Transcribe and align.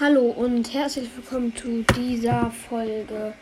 Hallo 0.00 0.30
und 0.30 0.72
herzlich 0.72 1.10
willkommen 1.14 1.54
zu 1.54 1.84
dieser 1.94 2.50
Folge. 2.70 3.34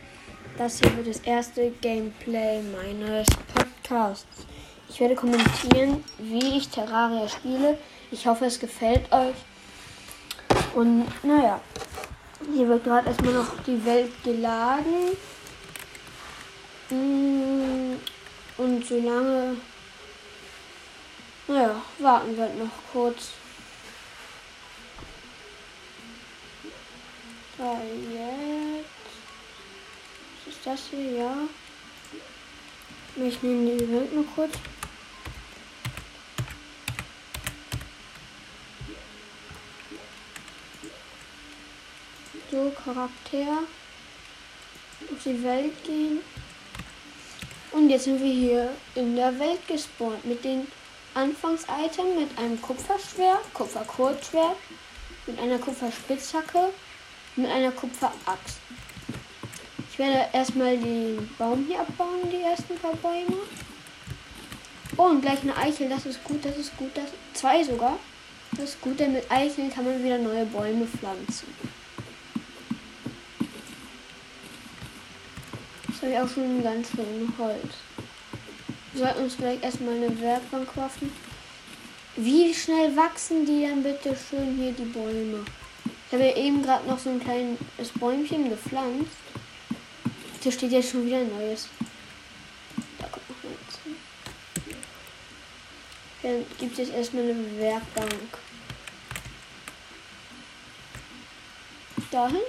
Das 0.56 0.80
hier 0.80 0.96
wird 0.96 1.06
das 1.06 1.20
erste 1.20 1.70
Gameplay 1.80 2.60
meines 2.62 3.28
Podcasts. 3.54 4.44
Ich 4.88 4.98
werde 4.98 5.14
kommentieren, 5.14 6.02
wie 6.18 6.58
ich 6.58 6.68
Terraria 6.68 7.28
spiele. 7.28 7.78
Ich 8.10 8.26
hoffe, 8.26 8.46
es 8.46 8.58
gefällt 8.58 9.02
euch. 9.12 9.36
Und 10.74 11.06
naja, 11.22 11.60
hier 12.52 12.66
wird 12.66 12.82
gerade 12.82 13.06
erstmal 13.06 13.34
noch 13.34 13.62
die 13.64 13.84
Welt 13.84 14.10
geladen. 14.24 15.16
Mm, 16.90 17.94
und 18.56 18.84
solange, 18.84 19.58
naja, 21.46 21.80
warten 22.00 22.36
wir 22.36 22.48
noch 22.48 22.92
kurz. 22.92 23.34
So, 27.58 27.76
jetzt. 28.12 28.88
Was 30.46 30.54
ist 30.54 30.64
das 30.64 30.80
hier? 30.90 31.18
Ja. 31.18 31.36
Ich 33.16 33.42
nehme 33.42 33.76
die 33.76 33.92
Welt 33.92 34.14
nur 34.14 34.24
kurz. 34.28 34.52
So, 42.52 42.72
Charakter. 42.84 43.64
Auf 45.10 45.22
die 45.24 45.42
Welt 45.42 45.84
gehen. 45.84 46.20
Und 47.72 47.90
jetzt 47.90 48.04
sind 48.04 48.22
wir 48.22 48.32
hier 48.32 48.70
in 48.94 49.16
der 49.16 49.36
Welt 49.40 49.66
gespawnt 49.66 50.24
mit 50.24 50.44
den 50.44 50.68
Anfangs-Item 51.14 52.20
mit 52.20 52.38
einem 52.38 52.62
Kupferschwert, 52.62 53.52
Kupferkurzschwert, 53.52 54.56
mit 55.26 55.40
einer 55.40 55.58
Kupferspitzhacke 55.58 56.70
mit 57.38 57.50
einer 57.50 57.70
Kupferaxt. 57.70 58.58
Ich 59.90 59.98
werde 59.98 60.26
erstmal 60.32 60.76
den 60.76 61.28
Baum 61.38 61.64
hier 61.66 61.80
abbauen, 61.80 62.30
die 62.30 62.42
ersten 62.42 62.76
paar 62.78 62.94
Bäume. 62.96 63.36
Oh, 64.96 65.04
und 65.04 65.22
gleich 65.22 65.42
eine 65.42 65.56
Eichel, 65.56 65.88
das 65.88 66.06
ist 66.06 66.22
gut, 66.24 66.44
das 66.44 66.56
ist 66.56 66.76
gut, 66.76 66.90
das 66.94 67.06
zwei 67.34 67.62
sogar. 67.62 67.98
Das 68.52 68.70
ist 68.70 68.80
gut, 68.80 68.98
denn 68.98 69.12
mit 69.12 69.30
Eicheln 69.30 69.70
kann 69.70 69.84
man 69.84 70.02
wieder 70.02 70.18
neue 70.18 70.46
Bäume 70.46 70.86
pflanzen. 70.86 71.48
Das 75.86 76.02
habe 76.02 76.12
ich 76.12 76.18
auch 76.18 76.28
schon 76.28 76.62
ganz 76.62 76.90
schön 76.90 77.32
Holz. 77.38 77.74
Wir 78.92 79.04
sollten 79.04 79.22
uns 79.24 79.36
gleich 79.36 79.62
erstmal 79.62 79.94
eine 79.94 80.20
Werkbank 80.20 80.74
kaufen. 80.74 81.12
Wie 82.16 82.52
schnell 82.52 82.96
wachsen 82.96 83.46
die 83.46 83.62
dann 83.62 83.82
bitte 83.82 84.16
schön 84.16 84.56
hier 84.56 84.72
die 84.72 84.84
Bäume? 84.84 85.44
Ich 86.08 86.14
habe 86.14 86.24
ja 86.24 86.36
eben 86.36 86.62
gerade 86.62 86.88
noch 86.88 86.98
so 86.98 87.10
ein 87.10 87.20
kleines 87.20 87.58
Bäumchen 88.00 88.48
gepflanzt. 88.48 89.10
Hier 90.42 90.52
steht 90.52 90.72
ja 90.72 90.82
schon 90.82 91.04
wieder 91.04 91.18
ein 91.18 91.28
neues. 91.28 91.68
Da 92.98 93.08
kommt 93.08 93.28
noch 93.28 93.50
eins. 93.50 93.78
Dann 96.22 96.46
gibt 96.58 96.78
es 96.78 96.88
erstmal 96.88 97.24
eine 97.24 97.58
Werkbank. 97.58 98.38
Dahin. 102.10 102.40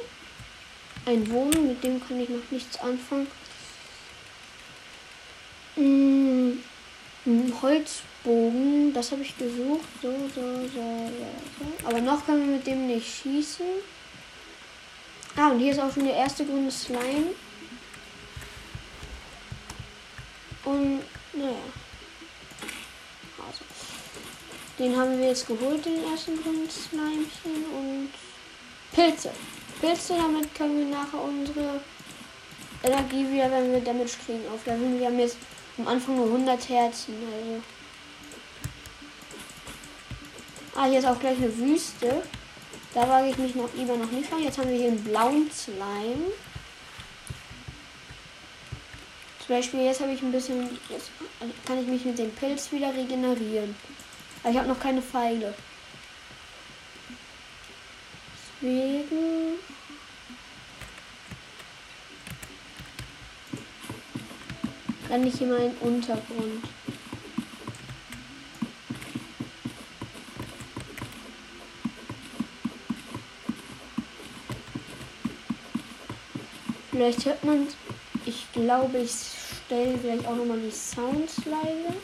Ein 1.06 1.30
Wohnen, 1.30 1.68
mit 1.68 1.84
dem 1.84 2.02
kann 2.02 2.22
ich 2.22 2.30
noch 2.30 2.52
nichts 2.52 2.80
anfangen. 2.80 3.28
Hm, 5.76 6.19
ein 7.26 7.54
Holz 7.62 8.02
Bogen, 8.24 8.94
das 8.94 9.12
habe 9.12 9.22
ich 9.22 9.38
gesucht. 9.38 9.88
So, 10.02 10.12
so, 10.36 10.42
so, 10.42 10.68
so, 10.68 11.12
so. 11.60 11.88
Aber 11.88 12.02
noch 12.02 12.26
können 12.26 12.48
wir 12.48 12.56
mit 12.58 12.68
dem 12.68 12.88
nicht 12.88 13.08
schießen. 13.08 13.66
Ah, 15.36 15.52
und 15.52 15.60
hier 15.60 15.72
ist 15.72 15.80
auch 15.80 15.94
schon 15.94 16.06
der 16.06 16.16
erste 16.16 16.46
grüne 16.46 16.72
Slime. 16.72 17.34
Und, 20.66 21.02
naja. 21.34 21.56
Also. 23.38 23.64
Den 24.78 24.98
haben 24.98 25.18
wir 25.18 25.28
jetzt 25.28 25.48
geholt, 25.48 25.86
den 25.86 26.04
ersten 26.04 26.42
grünen 26.42 26.70
Slimchen. 26.70 27.66
Und 27.74 28.10
Pilze. 28.92 29.32
Pilze, 29.80 30.16
damit 30.16 30.54
können 30.56 30.78
wir 30.78 30.98
nachher 30.98 31.22
unsere 31.22 31.80
Energie 32.84 33.32
wieder, 33.32 33.52
wenn 33.52 33.72
wir 33.72 33.82
Damage 33.82 34.18
kriegen, 34.26 34.48
aufladen. 34.54 35.00
Wir 35.00 35.08
haben 35.08 35.20
jetzt 35.20 35.38
am 35.80 35.88
Anfang 35.88 36.16
nur 36.16 36.26
100 36.26 36.70
Herzen. 36.70 37.16
Also. 37.34 37.64
Ah, 40.76 40.86
hier 40.86 41.00
ist 41.00 41.06
auch 41.06 41.20
gleich 41.20 41.38
eine 41.38 41.58
Wüste. 41.58 42.24
Da 42.94 43.08
wage 43.08 43.30
ich 43.30 43.38
mich 43.38 43.56
noch 43.56 43.70
lieber 43.76 43.96
noch 43.96 44.12
nicht 44.12 44.32
rein. 44.32 44.44
Jetzt 44.44 44.58
haben 44.58 44.70
wir 44.70 44.78
hier 44.78 44.90
einen 44.90 45.04
blauen 45.04 45.50
Slime. 45.52 46.32
Zum 49.46 49.56
Beispiel 49.56 49.82
jetzt 49.82 50.02
habe 50.02 50.12
ich 50.12 50.22
ein 50.22 50.32
bisschen, 50.32 50.78
jetzt 50.90 51.12
kann 51.66 51.80
ich 51.80 51.88
mich 51.88 52.06
mit 52.06 52.20
dem 52.20 52.32
Pilz 52.32 52.72
wieder 52.72 52.94
regenerieren. 52.94 53.76
Aber 54.44 54.52
ich 54.52 54.58
habe 54.58 54.68
noch 54.68 54.80
keine 54.80 55.02
Pfeile. 55.02 55.54
Deswegen 58.62 59.60
dann 65.10 65.22
nicht 65.22 65.42
immer 65.42 65.58
in 65.58 65.74
Untergrund. 65.82 66.64
Vielleicht 76.92 77.26
hört 77.26 77.44
man, 77.44 77.68
ich 78.26 78.52
glaube, 78.52 79.00
ich 79.00 79.12
stelle 79.66 79.98
vielleicht 79.98 80.26
auch 80.28 80.36
nochmal 80.36 80.60
die 80.60 80.72
Sounds 80.72 81.46
leise. 81.46 81.96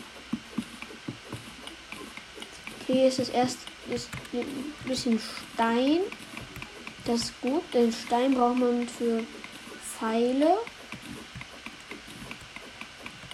Okay, 2.81 3.07
ist 3.07 3.19
das 3.19 3.29
erst 3.29 3.59
ist 3.93 4.09
ein 4.33 4.73
bisschen 4.87 5.19
Stein. 5.19 5.99
Das 7.05 7.23
ist 7.23 7.41
gut, 7.41 7.63
denn 7.73 7.91
Stein 7.91 8.33
braucht 8.33 8.57
man 8.57 8.87
für 8.87 9.23
Pfeile. 9.99 10.57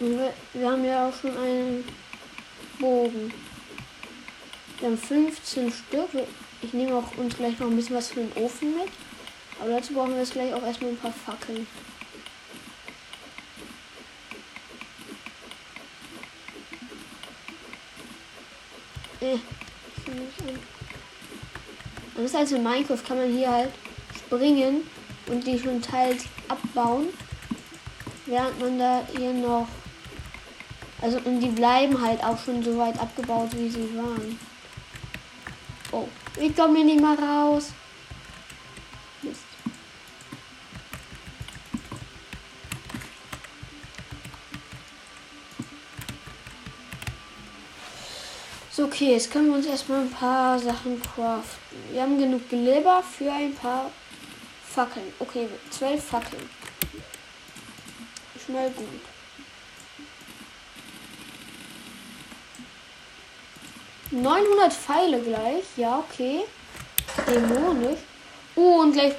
Wir, 0.01 0.71
haben 0.71 0.83
ja 0.83 1.07
auch 1.07 1.13
schon 1.13 1.37
einen 1.37 1.83
Bogen. 2.79 3.31
Wir 4.79 4.87
haben 4.87 4.97
15 4.97 5.71
Stück. 5.71 6.09
Ich 6.63 6.73
nehme 6.73 6.95
auch 6.95 7.15
uns 7.17 7.37
gleich 7.37 7.59
noch 7.59 7.67
ein 7.67 7.75
bisschen 7.75 7.97
was 7.97 8.07
für 8.07 8.21
den 8.21 8.43
Ofen 8.43 8.73
mit. 8.73 8.89
Aber 9.59 9.69
dazu 9.69 9.93
brauchen 9.93 10.13
wir 10.13 10.21
jetzt 10.21 10.33
gleich 10.33 10.51
auch 10.55 10.63
erstmal 10.63 10.89
ein 10.89 10.97
paar 10.97 11.13
Fackeln. 11.13 11.67
Äh, 19.21 19.37
das 22.15 22.25
ist 22.25 22.35
also 22.35 22.55
in 22.55 22.63
Minecraft 22.63 23.03
kann 23.07 23.17
man 23.17 23.31
hier 23.31 23.51
halt 23.51 23.71
springen 24.17 24.81
und 25.27 25.45
die 25.45 25.59
schon 25.59 25.79
teils 25.79 26.25
abbauen. 26.47 27.09
Während 28.25 28.59
man 28.59 28.79
da 28.79 29.07
hier 29.15 29.31
noch. 29.33 29.67
Also 31.01 31.17
und 31.25 31.39
die 31.39 31.49
bleiben 31.49 31.99
halt 31.99 32.23
auch 32.23 32.37
schon 32.37 32.63
so 32.63 32.77
weit 32.77 32.99
abgebaut, 32.99 33.49
wie 33.53 33.69
sie 33.69 33.97
waren. 33.97 34.39
Oh, 35.91 36.07
ich 36.39 36.55
komme 36.55 36.77
hier 36.77 36.85
nicht 36.85 37.01
mal 37.01 37.15
raus. 37.15 37.73
So, 48.73 48.85
okay, 48.85 49.11
jetzt 49.11 49.31
können 49.31 49.47
wir 49.47 49.55
uns 49.55 49.65
erstmal 49.65 50.01
ein 50.01 50.09
paar 50.09 50.57
Sachen 50.57 51.01
craften. 51.01 51.77
Wir 51.91 52.03
haben 52.03 52.17
genug 52.17 52.47
Glibber 52.47 53.03
für 53.03 53.31
ein 53.31 53.53
paar 53.53 53.91
Fackeln. 54.63 55.13
Okay, 55.19 55.49
zwölf 55.69 56.03
Fackeln. 56.03 56.49
Schnell 58.45 58.71
gut. 58.71 58.87
Neunhundert 64.11 64.73
Pfeile 64.73 65.21
gleich. 65.21 65.63
Ja, 65.77 65.99
okay. 65.99 66.41
Dämonisch. 67.25 67.99
Oh, 68.55 68.81
und 68.81 68.91
gleich 68.91 69.13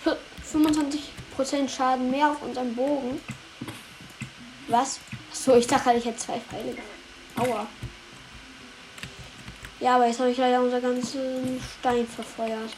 25% 0.53 1.69
Schaden 1.69 2.11
mehr 2.11 2.31
auf 2.31 2.43
unserem 2.43 2.75
Bogen. 2.75 3.21
Was? 4.69 5.01
So, 5.33 5.57
ich 5.57 5.67
dachte, 5.67 5.95
ich 5.95 6.05
hätte 6.05 6.19
zwei 6.19 6.39
Pfeile. 6.39 6.77
Aua. 7.37 7.67
Ja, 9.81 9.97
aber 9.97 10.07
jetzt 10.07 10.21
habe 10.21 10.31
ich 10.31 10.37
leider 10.37 10.61
unser 10.61 10.81
ganzen 10.81 11.61
Stein 11.81 12.07
verfeuert. 12.07 12.71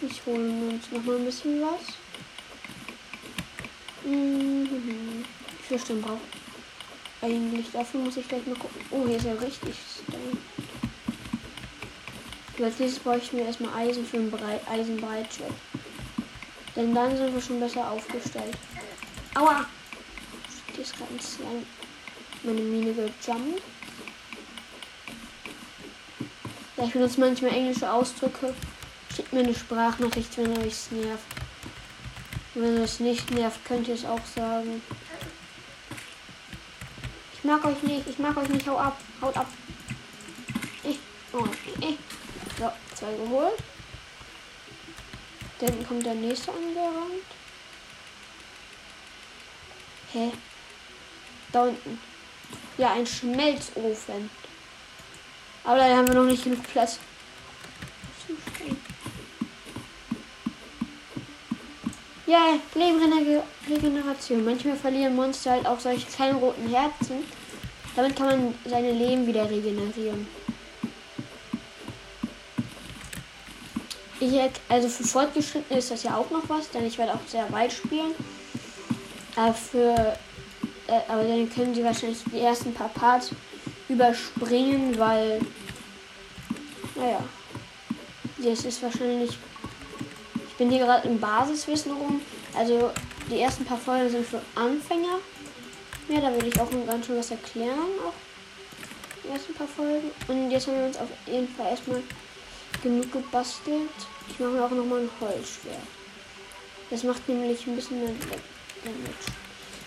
Ich 0.00 0.22
hole 0.24 0.38
uns 0.40 0.90
noch 0.90 1.04
mal 1.04 1.16
ein 1.16 1.24
bisschen 1.26 1.60
was. 1.60 1.94
Mhm. 4.04 5.24
Wie 5.68 5.78
viel 5.78 5.94
eigentlich? 7.22 7.66
Dafür 7.70 8.00
muss 8.00 8.16
ich 8.16 8.26
gleich 8.26 8.46
mal 8.46 8.56
gucken. 8.56 8.80
Oh, 8.90 9.06
hier 9.06 9.18
ist 9.18 9.26
ja 9.26 9.34
richtig 9.34 9.74
Stein. 10.10 10.38
Als 12.64 12.78
nächstes 12.78 13.02
bräuchten 13.02 13.38
wir 13.38 13.46
erstmal 13.46 13.74
Eisen 13.74 14.04
für 14.04 14.18
ein 14.18 14.30
Brei. 14.30 14.60
Denn 16.76 16.94
dann 16.94 17.16
sind 17.16 17.34
wir 17.34 17.40
schon 17.40 17.58
besser 17.58 17.90
aufgestellt. 17.90 18.56
Aua! 19.34 19.64
Die 20.76 20.82
ist 20.82 20.94
ein 20.94 21.20
Slime. 21.20 21.64
Meine 22.42 22.60
Mine 22.60 22.92
gejumpt. 22.92 23.62
Ja, 26.76 26.84
ich 26.84 26.92
benutze 26.92 27.20
manchmal 27.20 27.52
englische 27.52 27.90
Ausdrücke. 27.90 28.54
Schickt 29.14 29.32
mir 29.32 29.40
eine 29.40 29.54
Sprachnachricht, 29.54 30.36
wenn 30.38 30.56
euch 30.58 30.72
es 30.72 30.90
nervt. 30.90 31.24
Und 32.54 32.62
wenn 32.62 32.76
es 32.78 33.00
nicht 33.00 33.30
nervt, 33.30 33.64
könnt 33.64 33.88
ihr 33.88 33.94
es 33.94 34.04
auch 34.04 34.24
sagen. 34.34 34.82
Ich 37.34 37.44
mag 37.44 37.64
euch 37.64 37.82
nicht, 37.82 38.06
ich 38.06 38.18
mag 38.18 38.36
euch 38.36 38.48
nicht, 38.48 38.66
hau 38.68 38.78
ab, 38.78 38.98
haut 39.22 39.36
ab. 39.36 39.46
Ich, 41.32 41.38
oh, 41.38 41.46
ich. 41.80 41.98
So, 42.58 42.70
zwei 42.94 43.12
geholt. 43.12 43.54
Dann 45.60 45.86
kommt 45.86 46.04
der 46.04 46.14
nächste 46.14 46.50
angerannt. 46.50 47.24
Hä? 50.12 50.32
Da 51.52 51.64
unten. 51.64 52.00
Ja, 52.78 52.94
ein 52.94 53.06
Schmelzofen. 53.06 54.30
Aber 55.62 55.76
leider 55.76 55.98
haben 55.98 56.08
wir 56.08 56.14
noch 56.14 56.24
nicht 56.24 56.42
genug 56.42 56.62
Platz. 56.64 56.98
Ja, 62.26 62.58
Lebenregeneration. 62.74 64.44
Manchmal 64.44 64.76
verlieren 64.76 65.14
Monster 65.14 65.52
halt 65.52 65.66
auch 65.66 65.78
solche 65.78 66.06
kleinen 66.06 66.38
roten 66.38 66.68
Herzen. 66.68 67.24
Damit 67.94 68.16
kann 68.16 68.26
man 68.26 68.54
seine 68.64 68.92
Leben 68.92 69.26
wieder 69.26 69.50
regenerieren. 69.50 70.26
Ich, 74.20 74.38
also 74.68 74.88
für 74.88 75.04
Fortgeschrittene 75.04 75.78
ist 75.78 75.90
das 75.90 76.02
ja 76.02 76.16
auch 76.16 76.30
noch 76.30 76.48
was, 76.48 76.70
denn 76.70 76.86
ich 76.86 76.98
werde 76.98 77.14
auch 77.14 77.26
sehr 77.26 77.50
weit 77.52 77.72
spielen. 77.72 78.12
Aber 79.34 79.54
für 79.54 80.16
äh, 80.86 81.00
aber 81.08 81.22
dann 81.22 81.48
können 81.48 81.74
sie 81.74 81.84
wahrscheinlich 81.84 82.18
die 82.32 82.40
ersten 82.40 82.74
paar 82.74 82.88
Parts 82.88 83.30
überspringen, 83.88 84.98
weil 84.98 85.40
naja. 87.00 87.22
Das 88.38 88.64
ist 88.64 88.82
wahrscheinlich. 88.82 89.30
Ich 90.48 90.54
bin 90.56 90.70
hier 90.70 90.80
gerade 90.80 91.08
im 91.08 91.18
Basiswissen 91.18 91.92
rum. 91.92 92.20
Also 92.56 92.90
die 93.30 93.40
ersten 93.40 93.64
paar 93.64 93.78
Folgen 93.78 94.10
sind 94.10 94.26
für 94.26 94.40
Anfänger. 94.54 95.18
Ja, 96.08 96.20
da 96.20 96.32
will 96.34 96.48
ich 96.48 96.60
auch 96.60 96.68
ganz 96.86 97.06
schön 97.06 97.18
was 97.18 97.30
erklären. 97.30 97.78
Auch 98.06 98.14
die 99.22 99.28
ersten 99.32 99.54
paar 99.54 99.68
Folgen. 99.68 100.10
Und 100.28 100.50
jetzt 100.50 100.66
haben 100.66 100.78
wir 100.78 100.86
uns 100.86 100.98
auf 100.98 101.08
jeden 101.26 101.48
Fall 101.48 101.70
erstmal 101.70 102.02
genug 102.82 103.12
gebastelt. 103.12 103.90
Ich 104.28 104.38
mache 104.38 104.50
mir 104.50 104.64
auch 104.64 104.70
nochmal 104.70 105.00
ein 105.00 105.10
Holzschwert. 105.20 105.76
Das 106.90 107.02
macht 107.04 107.28
nämlich 107.28 107.66
ein 107.66 107.76
bisschen 107.76 108.00
mehr 108.00 108.12
Damage. 108.84 109.30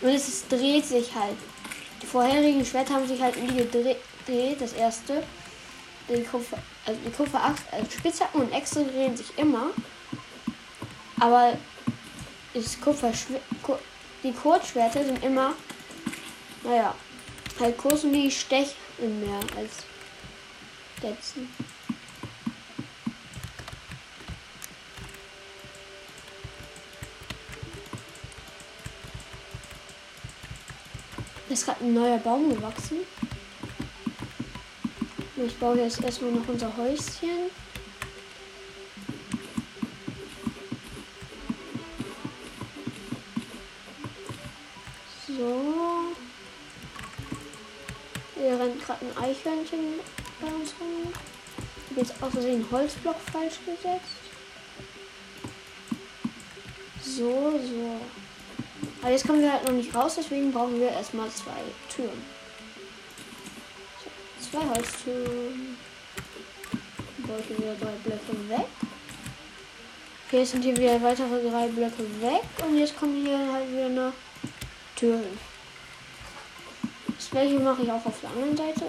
Und 0.02 0.10
es 0.10 0.28
ist, 0.28 0.52
dreht 0.52 0.86
sich 0.86 1.14
halt. 1.16 1.38
Die 2.02 2.06
vorherigen 2.06 2.66
Schwerter 2.66 2.96
haben 2.96 3.08
sich 3.08 3.22
halt 3.22 3.42
nie 3.42 3.56
gedreht. 3.56 3.98
Das 4.60 4.74
erste. 4.74 5.24
Die 6.10 6.24
Kupfer, 6.24 6.58
also 6.86 7.00
die 7.06 7.12
Kupferaxt, 7.12 7.64
also 7.72 7.90
Spitzhacken 7.90 8.42
und 8.42 8.52
Äxte 8.52 8.84
drehen 8.86 9.16
sich 9.16 9.38
immer. 9.38 9.70
Aber 11.20 11.58
das 12.54 12.80
Kupfer, 12.82 13.12
die 14.22 14.34
Kurzschwerter 14.34 15.06
sind 15.06 15.24
immer, 15.24 15.54
naja, 16.64 16.94
halt 17.60 17.78
kurz 17.78 18.04
und 18.04 18.14
die 18.14 18.30
stechen 18.30 18.76
mehr 19.00 19.40
als 19.56 19.84
letzten. 21.02 21.50
Ist 31.54 31.66
gerade 31.66 31.84
ein 31.84 31.94
neuer 31.94 32.18
Baum 32.18 32.50
gewachsen. 32.50 32.98
Ich 35.38 35.56
baue 35.58 35.78
jetzt 35.78 36.02
erstmal 36.02 36.32
noch 36.32 36.48
unser 36.48 36.76
Häuschen. 36.76 37.52
So. 45.28 46.16
Hier 48.36 48.60
rennt 48.60 48.84
gerade 48.84 49.06
ein 49.06 49.24
Eichhörnchen 49.24 50.00
bei 50.42 50.48
uns 50.48 50.74
rum. 50.80 51.14
Ich 51.76 51.90
habe 51.92 52.02
jetzt 52.02 52.24
aus 52.24 52.32
Versehen 52.32 52.66
Holzblock 52.72 53.18
falsch 53.32 53.60
gesetzt. 53.66 54.24
So, 57.04 57.60
so. 57.60 58.23
Aber 59.04 59.12
jetzt 59.12 59.28
kommen 59.28 59.42
wir 59.42 59.52
halt 59.52 59.66
noch 59.66 59.74
nicht 59.74 59.94
raus, 59.94 60.16
deswegen 60.18 60.54
brauchen 60.54 60.80
wir 60.80 60.90
erstmal 60.90 61.30
zwei 61.30 61.52
Türen. 61.94 62.24
Zwei 64.40 64.60
Holztüren. 64.60 65.78
Wollte 67.18 67.58
wieder 67.58 67.76
drei 67.82 67.92
Blöcke 68.02 68.50
weg. 68.50 68.66
Okay, 70.26 70.40
jetzt 70.40 70.52
sind 70.52 70.64
hier 70.64 70.78
wieder 70.78 71.02
weitere 71.02 71.50
drei 71.50 71.68
Blöcke 71.68 72.04
weg 72.22 72.44
und 72.66 72.78
jetzt 72.78 72.98
kommen 72.98 73.26
hier 73.26 73.38
halt 73.52 73.70
wieder 73.70 73.88
eine 73.88 74.14
Türen. 74.96 75.38
Das 77.18 77.30
gleiche 77.30 77.60
mache 77.60 77.84
ich 77.84 77.92
auch 77.92 78.06
auf 78.06 78.22
der 78.22 78.30
anderen 78.30 78.56
Seite. 78.56 78.86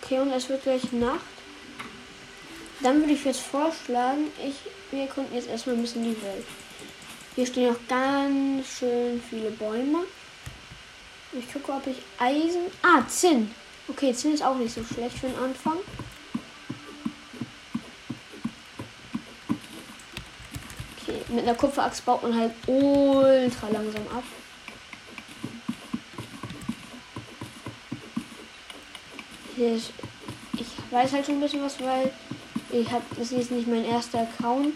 Okay, 0.00 0.20
und 0.20 0.30
es 0.30 0.48
wird 0.48 0.62
gleich 0.62 0.92
Nacht. 0.92 1.20
Dann 2.80 3.00
würde 3.00 3.12
ich 3.12 3.24
jetzt 3.24 3.40
vorschlagen, 3.40 4.30
ich, 4.38 4.54
wir 4.92 5.02
erkunden 5.02 5.34
jetzt 5.34 5.48
erstmal 5.48 5.74
ein 5.74 5.82
bisschen 5.82 6.04
die 6.04 6.22
Welt. 6.22 6.46
Hier 7.36 7.46
stehen 7.46 7.72
noch 7.72 7.88
ganz 7.88 8.66
schön 8.78 9.22
viele 9.28 9.50
Bäume. 9.50 10.00
Ich 11.32 11.52
gucke, 11.52 11.72
ob 11.72 11.86
ich 11.86 11.98
Eisen. 12.18 12.62
Ah, 12.82 13.06
Zinn. 13.06 13.50
Okay, 13.88 14.12
Zinn 14.12 14.34
ist 14.34 14.42
auch 14.42 14.56
nicht 14.56 14.74
so 14.74 14.82
schlecht 14.82 15.18
für 15.18 15.28
den 15.28 15.38
Anfang. 15.38 15.76
Okay, 21.00 21.20
mit 21.28 21.44
einer 21.44 21.54
Kupferaxt 21.54 22.04
baut 22.04 22.22
man 22.22 22.36
halt 22.36 22.52
ultra 22.66 23.68
langsam 23.68 24.02
ab. 24.14 24.24
Hier 29.56 29.74
ist, 29.74 29.92
ich 30.54 30.66
weiß 30.90 31.12
halt 31.12 31.26
schon 31.26 31.36
ein 31.36 31.40
bisschen 31.40 31.62
was, 31.62 31.80
weil 31.80 32.12
ich 32.72 32.90
habe 32.90 33.04
das 33.16 33.30
ist 33.30 33.50
nicht 33.50 33.68
mein 33.68 33.84
erster 33.84 34.20
Account 34.20 34.74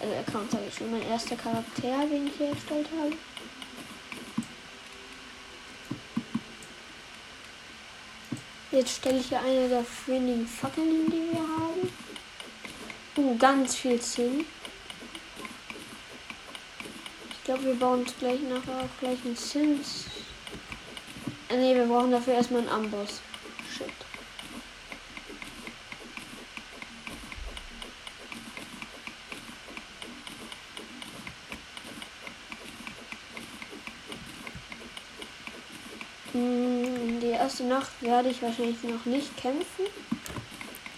also 0.00 0.14
Account 0.14 0.50
sage 0.50 0.64
ich 0.68 0.74
schon, 0.74 0.90
mein 0.90 1.06
erster 1.08 1.36
Charakter, 1.36 2.06
den 2.10 2.26
ich 2.26 2.34
hier 2.36 2.48
erstellt 2.48 2.88
habe. 3.00 3.12
Jetzt 8.70 8.96
stelle 8.96 9.18
ich 9.18 9.28
hier 9.28 9.40
eine 9.40 9.68
der 9.68 9.86
wenigen 10.06 10.46
Fackeln, 10.46 11.06
die 11.06 11.32
wir 11.32 11.40
haben. 11.40 11.90
Uh, 13.16 13.36
ganz 13.38 13.76
viel 13.76 13.98
Zinn. 14.00 14.44
Ich 17.30 17.44
glaube, 17.44 17.64
wir 17.64 17.74
bauen 17.76 18.00
uns 18.00 18.14
gleich 18.18 18.40
nachher 18.42 18.80
auch 18.80 19.00
gleich 19.00 19.18
einen 19.24 19.36
Zins. 19.36 20.04
Äh, 21.48 21.56
ne, 21.56 21.74
wir 21.74 21.86
brauchen 21.86 22.10
dafür 22.10 22.34
erstmal 22.34 22.62
einen 22.62 22.68
Amboss. 22.68 23.20
Shit. 23.74 23.92
Erste 37.56 37.64
Nacht 37.64 38.02
werde 38.02 38.28
ich 38.28 38.42
wahrscheinlich 38.42 38.82
noch 38.82 39.06
nicht 39.06 39.34
kämpfen. 39.38 39.86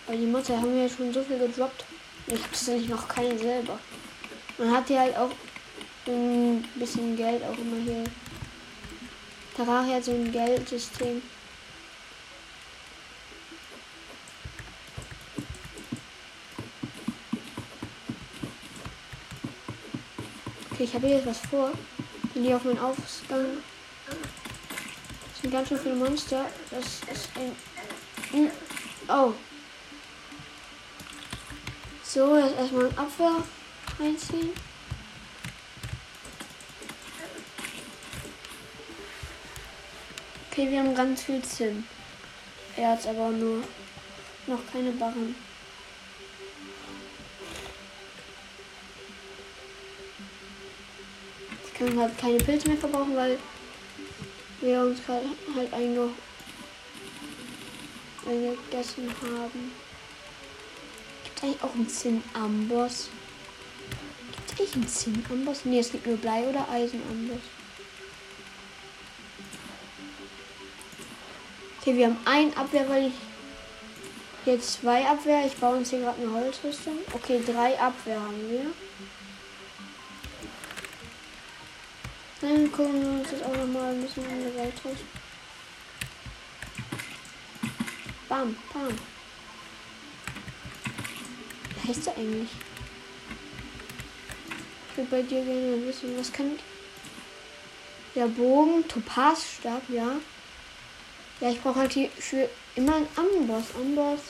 Weil 0.07 0.19
die 0.19 0.27
Mutter 0.27 0.57
haben 0.57 0.77
ja 0.77 0.89
schon 0.89 1.13
so 1.13 1.23
viel 1.23 1.39
gedroppt. 1.39 1.85
Ich 2.27 2.69
habe 2.69 2.81
noch 2.89 3.07
keinen 3.07 3.39
selber. 3.39 3.79
Man 4.57 4.73
hat 4.73 4.91
ja 4.91 5.01
halt 5.01 5.17
auch 5.17 5.31
ein 6.07 6.65
bisschen 6.75 7.17
Geld 7.17 7.45
auch 7.45 7.57
immer 7.57 7.77
hier. 7.85 8.05
Terraria 9.55 9.97
hat 9.97 10.05
so 10.05 10.11
ein 10.11 10.33
Geldsystem. 10.33 11.23
Okay, 20.73 20.85
ich 20.85 20.95
habe 20.95 21.07
hier 21.07 21.17
jetzt 21.17 21.27
was 21.27 21.39
vor. 21.39 21.71
Wenn 22.35 22.43
die 22.43 22.55
auf 22.55 22.65
meinen 22.65 22.79
Ausgang 22.79 23.59
sind 25.49 25.53
ganz 25.53 25.69
schön 25.69 25.79
viele 25.79 25.95
Monster. 25.95 26.45
Das 26.71 26.85
ist 27.11 27.31
ein. 27.37 28.51
Oh. 29.09 29.33
So, 32.05 32.37
jetzt 32.37 32.59
erstmal 32.59 32.87
einen 32.87 32.99
Apfel 32.99 33.27
reinziehen. 33.99 34.51
Okay, 40.51 40.71
wir 40.71 40.81
haben 40.81 40.95
ganz 40.95 41.23
viel 41.23 41.43
Zinn. 41.43 41.85
Er 42.77 42.91
hat 42.91 43.07
aber 43.07 43.31
nur 43.31 43.63
noch 44.47 44.61
keine 44.71 44.91
Barren. 44.93 45.35
Ich 51.65 51.75
kann 51.75 51.99
halt 51.99 52.19
keine 52.19 52.39
Pilze 52.39 52.69
mehr 52.69 52.77
verbrauchen, 52.77 53.17
weil 53.17 53.39
wir 54.61 54.81
uns 54.81 55.05
gerade 55.05 55.27
halt 55.55 55.73
einge 55.73 56.11
eingegessen 58.27 59.09
haben. 59.23 59.73
Gibt 61.25 61.37
es 61.37 61.43
eigentlich 61.43 61.63
auch 61.63 61.75
einen 61.75 61.89
Zinnamboss? 61.89 63.09
Gibt 64.37 64.49
es 64.49 64.59
eigentlich 64.59 64.75
einen 64.75 64.89
Zinnamboss? 64.89 65.65
Ne, 65.65 65.79
es 65.79 65.93
gibt 65.93 66.07
nur 66.07 66.17
Blei- 66.17 66.49
oder 66.49 66.69
Eisenamboss. 66.69 67.41
Okay, 71.81 71.97
wir 71.97 72.07
haben 72.07 72.19
ein 72.25 72.55
Abwehr, 72.57 72.89
weil 72.89 73.07
ich 73.07 73.15
jetzt 74.45 74.81
zwei 74.81 75.07
Abwehr. 75.07 75.47
Ich 75.47 75.57
baue 75.57 75.79
uns 75.79 75.91
hier 75.91 76.01
gerade 76.01 76.21
eine 76.21 76.33
Holzrüstung. 76.33 76.99
Okay, 77.13 77.41
drei 77.47 77.79
Abwehr 77.81 78.21
haben 78.21 78.51
wir. 78.51 78.67
Gucken 82.73 83.03
wir 83.03 83.21
uns 83.21 83.31
jetzt 83.33 83.45
auch 83.45 83.57
noch 83.57 83.67
mal 83.67 83.93
ein 83.93 84.03
bisschen 84.03 84.25
an 84.25 84.41
der 84.41 84.55
Welt 84.55 84.75
aus. 84.85 84.99
Bam, 88.29 88.57
bam. 88.73 88.99
Wie 91.75 91.89
heißt 91.89 92.07
der 92.07 92.17
eigentlich? 92.17 92.51
Ich 94.91 94.97
würde 94.97 95.11
bei 95.11 95.23
dir 95.23 95.45
gerne 95.45 95.87
wissen, 95.87 96.17
was 96.19 96.33
kann 96.33 96.59
der 98.15 98.27
Bogen? 98.27 98.87
Topazstab, 98.87 99.83
ja. 99.89 100.17
Ja, 101.41 101.51
ich 101.51 101.61
brauche 101.61 101.81
halt 101.81 101.93
hier 101.93 102.11
für 102.11 102.49
immer 102.75 102.97
einen 102.97 103.09
Amboss. 103.17 103.75
Amboss. 103.75 104.21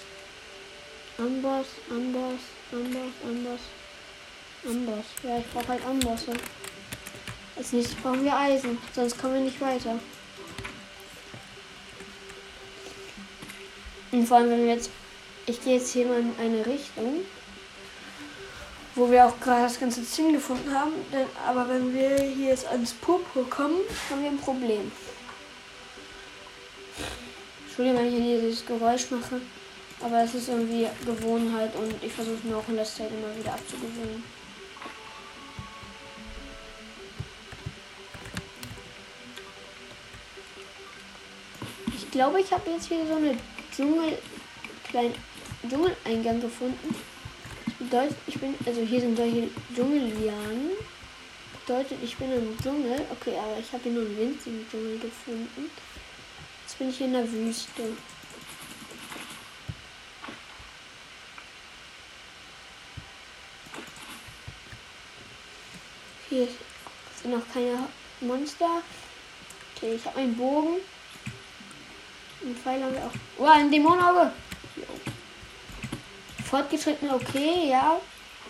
Amboss, 1.18 1.66
Amboss, 1.90 2.40
Amboss, 2.70 3.12
Amboss. 3.24 3.60
Amboss. 4.64 5.06
Ja, 5.22 5.38
ich 5.38 5.46
brauche 5.52 5.68
halt 5.68 5.84
Ambosse. 5.84 6.32
Als 7.58 7.72
nächstes 7.72 7.96
brauchen 7.96 8.24
wir 8.24 8.36
Eisen, 8.36 8.78
sonst 8.94 9.18
kommen 9.18 9.34
wir 9.34 9.40
nicht 9.40 9.60
weiter. 9.60 9.98
Und 14.12 14.26
vor 14.26 14.38
allem, 14.38 14.50
wenn 14.50 14.64
wir 14.64 14.74
jetzt. 14.74 14.90
Ich 15.46 15.62
gehe 15.64 15.78
jetzt 15.78 15.92
hier 15.92 16.06
mal 16.06 16.20
in 16.20 16.34
eine 16.38 16.64
Richtung, 16.66 17.24
wo 18.94 19.10
wir 19.10 19.26
auch 19.26 19.40
gerade 19.40 19.62
das 19.62 19.80
ganze 19.80 20.04
Ziel 20.04 20.32
gefunden 20.32 20.72
haben. 20.72 20.92
Denn, 21.10 21.26
aber 21.46 21.68
wenn 21.68 21.94
wir 21.94 22.16
hier 22.20 22.48
jetzt 22.48 22.66
ans 22.66 22.92
Purpur 22.92 23.48
kommen, 23.48 23.80
haben 24.10 24.22
wir 24.22 24.30
ein 24.30 24.38
Problem. 24.38 24.92
Entschuldigung, 27.66 27.98
wenn 27.98 28.08
ich 28.08 28.22
hier 28.22 28.40
dieses 28.40 28.66
Geräusch 28.66 29.10
mache. 29.10 29.40
Aber 30.00 30.22
es 30.22 30.34
ist 30.34 30.48
irgendwie 30.48 30.86
Gewohnheit 31.04 31.74
und 31.74 31.94
ich 32.02 32.12
versuche 32.12 32.46
mir 32.46 32.56
auch 32.56 32.68
in 32.68 32.76
der 32.76 32.84
Zeit 32.84 33.10
immer 33.10 33.36
wieder 33.36 33.54
abzugewöhnen. 33.54 34.22
Glaube, 42.18 42.40
ich 42.40 42.52
habe 42.52 42.68
jetzt 42.68 42.88
hier 42.88 43.06
so 43.06 43.14
eine 43.14 43.38
Dschungel, 43.72 44.18
kleinen 44.88 45.14
Dschungeleingang 45.70 46.40
gefunden. 46.40 46.92
Das 47.64 47.74
bedeutet, 47.78 48.16
ich 48.26 48.40
bin, 48.40 48.56
also 48.66 48.80
hier 48.80 49.00
sind 49.00 49.16
solche 49.16 49.48
Dschungellianen. 49.72 50.70
Bedeutet, 51.64 51.98
ich 52.02 52.16
bin 52.16 52.32
im 52.32 52.58
Dschungel. 52.60 53.06
Okay, 53.12 53.34
aber 53.38 53.56
ich 53.60 53.72
habe 53.72 53.84
hier 53.84 53.92
nur 53.92 54.02
einen 54.02 54.18
winzigen 54.18 54.66
Dschungel 54.68 54.98
gefunden. 54.98 55.70
Jetzt 56.64 56.76
bin 56.76 56.90
ich 56.90 57.00
in 57.00 57.12
der 57.12 57.30
Wüste. 57.30 57.82
Hier 66.28 66.48
sind 67.22 67.30
noch 67.30 67.48
keine 67.54 67.88
Monster. 68.22 68.82
Okay, 69.76 69.94
ich 69.94 70.04
habe 70.04 70.18
einen 70.18 70.36
Bogen. 70.36 70.78
Einen 72.42 72.56
Pfeil 72.56 72.82
haben 72.82 72.92
wir 72.92 73.04
auch. 73.04 73.12
Oh, 73.38 73.46
ein 73.46 73.70
Dämonauge! 73.70 74.32
Fortgeschrittene, 76.48 77.14
okay, 77.14 77.68
ja. 77.68 78.00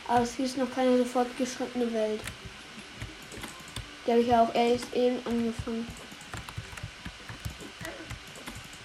Aber 0.06 0.22
es 0.22 0.38
ist 0.38 0.56
noch 0.56 0.70
keine 0.74 0.98
so 0.98 1.04
fortgeschrittene 1.04 1.92
Welt. 1.92 2.20
Die 4.06 4.10
habe 4.10 4.20
ich 4.20 4.28
ja 4.28 4.42
auch 4.42 4.54
erst 4.54 4.94
eben 4.94 5.18
angefangen. 5.26 5.86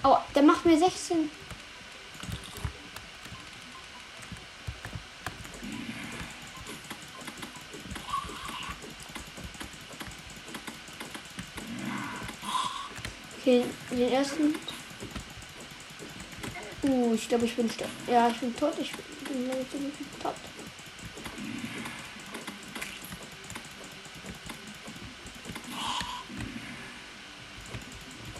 Oh, 0.04 0.18
der 0.36 0.44
macht 0.44 0.66
mir 0.66 0.78
16. 0.78 1.30
Okay, 13.40 13.66
den 13.92 14.12
ersten. 14.12 14.56
Ich 17.16 17.28
glaube, 17.28 17.46
ich 17.46 17.56
bin 17.56 17.70
sterben. 17.70 17.92
Ja, 18.08 18.28
ich 18.30 18.38
bin 18.38 18.56
tot. 18.56 18.74
Ich 18.80 18.92
bin, 18.92 19.46
glaube 19.46 19.62
ich, 19.62 19.68
bin 19.68 19.92
tot. 20.22 20.36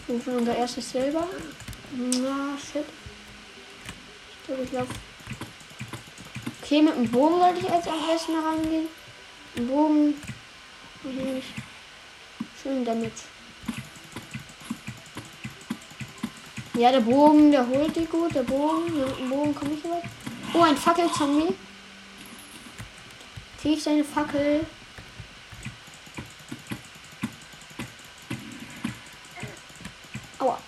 Und 0.06 0.22
schon 0.22 0.36
unser 0.36 0.56
erstes 0.56 0.90
Silber. 0.90 1.26
Na, 1.92 2.56
shit. 2.58 2.84
Ich 4.30 4.46
glaube, 4.46 4.62
ich 4.62 4.72
laufe. 4.72 4.94
Okay, 6.62 6.82
mit 6.82 6.94
dem 6.94 7.10
Bogen 7.10 7.38
sollte 7.40 7.58
ich 7.58 7.68
jetzt 7.68 7.88
am 7.88 8.06
besten 8.06 8.36
rangehen. 8.38 8.88
Bogen. 9.68 10.14
Schön 12.62 12.84
damit. 12.84 13.12
Ja, 16.76 16.90
der 16.90 17.00
Bogen, 17.00 17.52
der 17.52 17.66
holt 17.68 17.94
die 17.94 18.04
gut. 18.04 18.34
Der 18.34 18.42
Bogen, 18.42 18.92
dem 18.92 19.30
Bogen 19.30 19.54
komme 19.54 19.74
ich 19.74 19.84
weit. 19.84 20.02
Oh, 20.52 20.62
ein 20.62 20.76
Fackelzombie. 20.76 21.54
Kriege 23.60 23.76
ich 23.76 23.82
seine 23.82 24.02
Fackel? 24.02 24.66
Aua. 30.40 30.58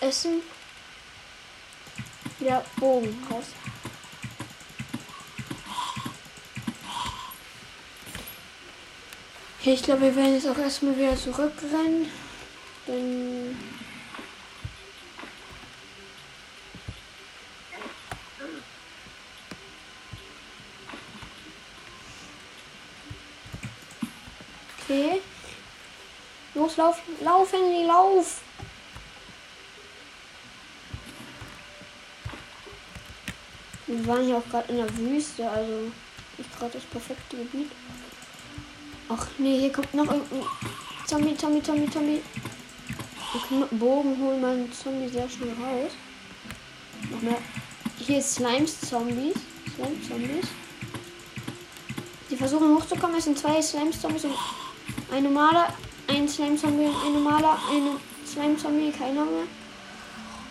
Das 0.00 0.10
Essen. 0.10 0.42
Wieder 2.38 2.62
Bogen 2.78 3.26
raus. 3.30 3.46
Ich 9.64 9.82
glaube, 9.82 10.02
wir 10.02 10.16
werden 10.16 10.34
jetzt 10.34 10.48
auch 10.48 10.56
erstmal 10.56 10.96
wieder 10.96 11.16
zurückrennen. 11.16 12.27
Denn 12.88 13.56
Okay. 24.88 25.20
Los, 26.54 26.78
lauf, 26.78 26.98
lauf, 27.22 27.52
Handy, 27.52 27.84
lauf! 27.86 28.40
Wir 33.86 34.06
waren 34.06 34.24
hier 34.24 34.38
auch 34.38 34.48
gerade 34.48 34.72
in 34.72 34.78
der 34.78 34.96
Wüste, 34.96 35.48
also 35.50 35.92
nicht 36.38 36.58
gerade 36.58 36.72
das 36.72 36.84
perfekte 36.84 37.36
Gebiet. 37.36 37.70
Ach 39.10 39.26
nee, 39.36 39.60
hier 39.60 39.72
kommt 39.72 39.92
noch 39.92 40.06
irgendein 40.06 40.42
Zombie, 41.06 41.36
Zombie, 41.36 41.62
Zombie, 41.62 41.90
Zombie. 41.90 42.22
Dem 43.34 43.78
Bogen 43.78 44.18
holen 44.18 44.40
meinen 44.40 44.72
Zombie 44.72 45.08
sehr 45.08 45.28
schnell 45.28 45.50
raus. 45.50 45.92
Hier 47.98 48.18
ist 48.18 48.34
Slimes 48.34 48.80
Zombies. 48.80 49.34
Slime 49.78 50.02
Zombies. 50.08 50.48
Die 52.30 52.36
versuchen 52.36 52.74
hochzukommen. 52.74 53.16
Es 53.16 53.24
sind 53.24 53.38
zwei 53.38 53.62
Slime 53.62 53.90
Zombies 53.92 54.24
und 54.24 54.34
ein 55.12 55.22
normaler, 55.22 55.72
ein 56.08 56.28
Slime 56.28 56.56
Zombie 56.56 56.86
und 56.86 56.96
ein 57.06 57.12
normaler, 57.12 57.58
eine 57.70 57.92
Slime 58.26 58.56
Zombie, 58.56 58.90
keiner 58.90 59.24
mehr. 59.24 59.44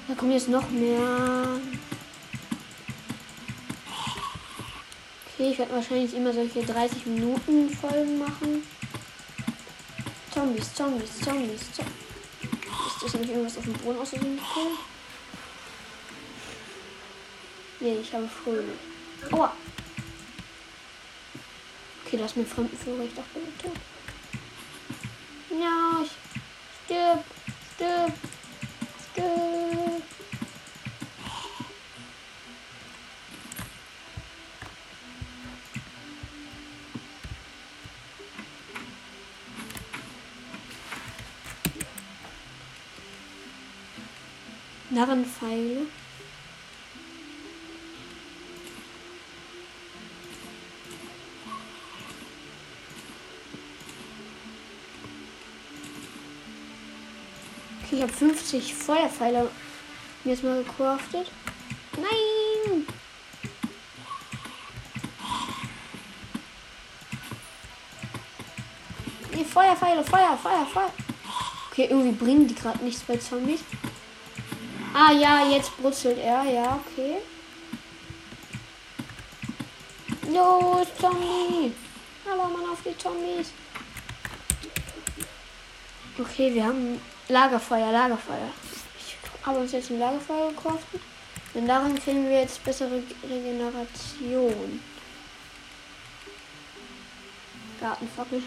Da 0.07 0.15
kommen 0.15 0.31
jetzt 0.31 0.47
noch 0.47 0.69
mehr. 0.69 1.59
Okay, 5.33 5.51
ich 5.51 5.59
werde 5.59 5.73
wahrscheinlich 5.73 6.15
immer 6.15 6.31
solche 6.31 6.63
30 6.63 7.05
Minuten 7.07 7.69
Folgen 7.69 8.17
machen. 8.19 8.63
Zombies, 10.33 10.73
Zombies, 10.73 11.19
Zombies, 11.19 11.71
Zombies. 11.73 12.06
Ist 13.07 13.15
nicht 13.15 13.29
irgendwas 13.29 13.57
auf 13.57 13.63
dem 13.63 13.71
Boden 13.71 13.99
außerdem 13.99 14.35
gekillt? 14.35 14.79
Nee, 17.79 17.99
ich 18.01 18.13
habe 18.13 18.27
fröhlich. 18.27 18.75
Aua! 19.31 19.53
Okay, 22.05 22.17
das 22.17 22.31
ist 22.31 22.35
mir 22.35 22.45
Fremdenführer. 22.45 23.03
Ich 23.05 23.13
dachte, 23.13 23.39
ich. 23.39 23.63
Ja, 25.57 26.01
ich 26.03 26.11
stirb, 26.83 27.23
stirb, 27.75 28.11
stirb. 29.13 29.66
Narrenpfeile. 44.97 45.85
Okay, 57.83 57.95
ich 57.97 58.01
habe 58.01 58.11
50 58.11 58.73
Feuerpfeile 58.73 59.51
mir 60.23 60.31
jetzt 60.31 60.43
mal 60.43 60.63
gecraftet. 60.63 61.31
Nein! 61.95 62.87
Nee, 69.31 69.45
Feuerpfeile, 69.45 70.03
Feuer, 70.03 70.35
Feuer, 70.41 70.65
Feuer. 70.65 70.91
Okay, 71.69 71.85
irgendwie 71.91 72.13
bringen 72.13 72.47
die 72.47 72.55
gerade 72.55 72.83
nichts 72.83 73.03
bei 73.03 73.17
Zombies. 73.17 73.59
Ah 74.99 75.11
ja, 75.11 75.47
jetzt 75.47 75.77
brutzelt 75.77 76.17
er, 76.17 76.43
ja, 76.43 76.79
okay. 76.81 77.17
Los, 80.33 80.87
Zombie! 80.99 81.71
Hallo, 82.27 82.45
Mann, 82.45 82.71
auf 82.71 82.81
die 82.83 82.97
Zombies. 82.97 83.51
Okay, 86.17 86.51
wir 86.51 86.65
haben 86.65 86.99
Lagerfeuer, 87.27 87.91
Lagerfeuer. 87.91 88.49
Ich 88.97 89.15
habe 89.45 89.59
uns 89.59 89.71
jetzt 89.71 89.91
ein 89.91 89.99
Lagerfeuer 89.99 90.49
gekauft. 90.49 90.87
Denn 91.53 91.67
daran 91.67 91.93
kriegen 91.99 92.27
wir 92.27 92.41
jetzt 92.41 92.63
bessere 92.63 93.03
Regeneration. 93.29 94.81
Gartenfackel. 97.79 98.41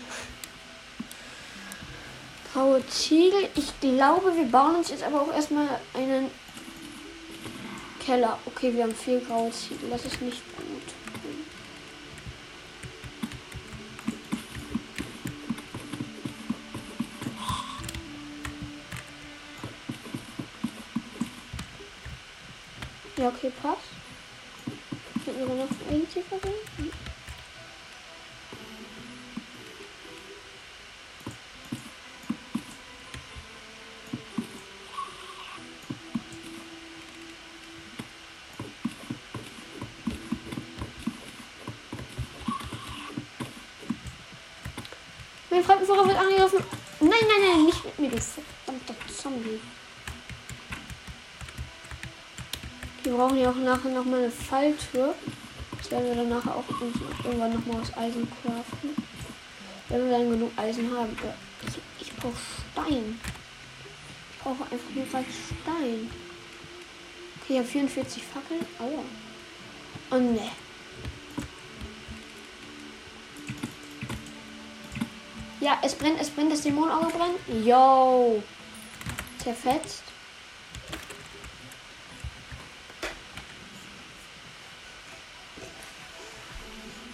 Graue 2.61 2.87
Ziegel. 2.88 3.49
Ich 3.55 3.81
glaube, 3.81 4.37
wir 4.37 4.45
bauen 4.45 4.76
uns 4.76 4.90
jetzt 4.90 5.02
aber 5.02 5.23
auch 5.23 5.33
erstmal 5.33 5.67
einen 5.95 6.31
Keller. 7.99 8.38
Okay, 8.45 8.75
wir 8.75 8.83
haben 8.83 8.95
viel 8.95 9.19
graue 9.21 9.50
Ziegel. 9.50 9.88
Das 9.88 10.05
ist 10.05 10.21
nicht 10.21 10.43
gut. 10.59 10.67
Ja, 23.17 23.29
okay, 23.29 23.50
passt. 23.62 23.81
Wir 25.25 25.47
noch 25.47 25.67
ein 25.90 26.07
Fremdenführer 45.71 46.09
wird 46.09 46.19
angegriffen. 46.19 46.64
Nein, 47.00 47.11
nein, 47.11 47.50
nein, 47.52 47.64
nicht 47.67 47.85
mit 47.85 47.99
mir, 47.99 48.11
du 48.11 48.21
verdammter 48.21 48.95
Zombie. 49.07 49.61
Wir 53.05 53.12
brauchen 53.12 53.38
ja 53.38 53.50
auch 53.50 53.55
nachher 53.71 53.91
noch 53.91 54.05
mal 54.05 54.19
eine 54.19 54.31
Falltür. 54.31 55.15
Das 55.79 55.91
werden 55.91 56.09
wir 56.09 56.15
dann 56.17 56.29
nachher 56.29 56.57
auch 56.57 56.65
irgendwann 57.25 57.55
noch 57.55 57.67
mal 57.67 57.81
aus 57.81 57.97
Eisen 57.97 58.29
craften. 58.42 58.90
Wenn 59.88 60.05
wir 60.05 60.18
dann 60.18 60.31
genug 60.31 60.51
Eisen 60.57 60.90
haben. 60.97 61.16
Ich, 61.66 62.07
ich 62.07 62.16
brauche 62.16 62.35
Stein. 62.73 63.21
Ich 64.33 64.42
brauche 64.42 64.62
einfach 64.62 64.94
nur 64.94 65.07
Stein. 65.07 66.11
Okay, 67.42 67.53
ich 67.53 67.59
habe 67.59 67.68
44 67.68 68.23
Fackeln. 68.23 68.66
Aua. 68.79 69.05
Oh 70.11 70.16
ne. 70.16 70.51
Ja, 75.61 75.79
es 75.83 75.94
brennt, 75.94 76.21
es 76.21 76.31
brennt, 76.31 76.53
das 76.53 76.62
Dämonenauge 76.62 77.12
brennt. 77.16 77.66
Yo. 77.66 78.42
Zerfetzt. 79.38 80.10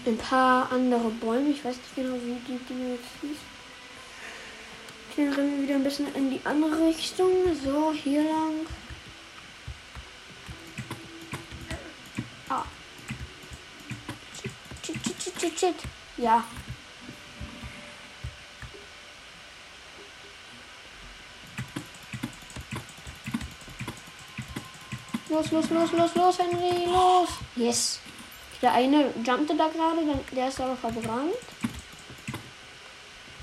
Ein 0.07 0.17
paar 0.19 0.71
andere 0.71 1.11
Bäume. 1.11 1.51
Ich 1.51 1.65
weiß 1.65 1.77
nicht 1.77 1.97
genau, 1.97 2.15
wie 2.15 2.39
die 2.47 2.65
Dinge 2.65 2.93
jetzt 2.93 3.09
hieß. 3.21 3.39
Dann 5.17 5.33
rennen 5.33 5.57
wir 5.57 5.63
wieder 5.65 5.75
ein 5.75 5.85
bisschen 5.85 6.15
in 6.15 6.31
die 6.31 6.41
andere 6.45 6.87
Richtung. 6.87 7.33
So, 7.65 7.93
hier 7.93 8.23
lang. 8.23 8.67
Ah. 12.49 12.63
Shit, 14.85 14.97
shit, 15.05 15.41
shit, 15.41 15.59
shit. 15.59 15.75
Ja, 16.19 16.45
Los, 25.29 25.51
los, 25.51 25.69
los, 25.71 25.93
los, 25.93 26.15
los, 26.15 26.39
Henry, 26.39 26.87
los. 26.87 27.29
Yes. 27.57 28.06
Der 28.63 28.73
eine 28.73 29.13
jumpte 29.25 29.55
da 29.57 29.69
gerade, 29.69 30.01
der 30.33 30.49
ist 30.49 30.61
aber 30.61 30.77
verbrannt. 30.77 31.33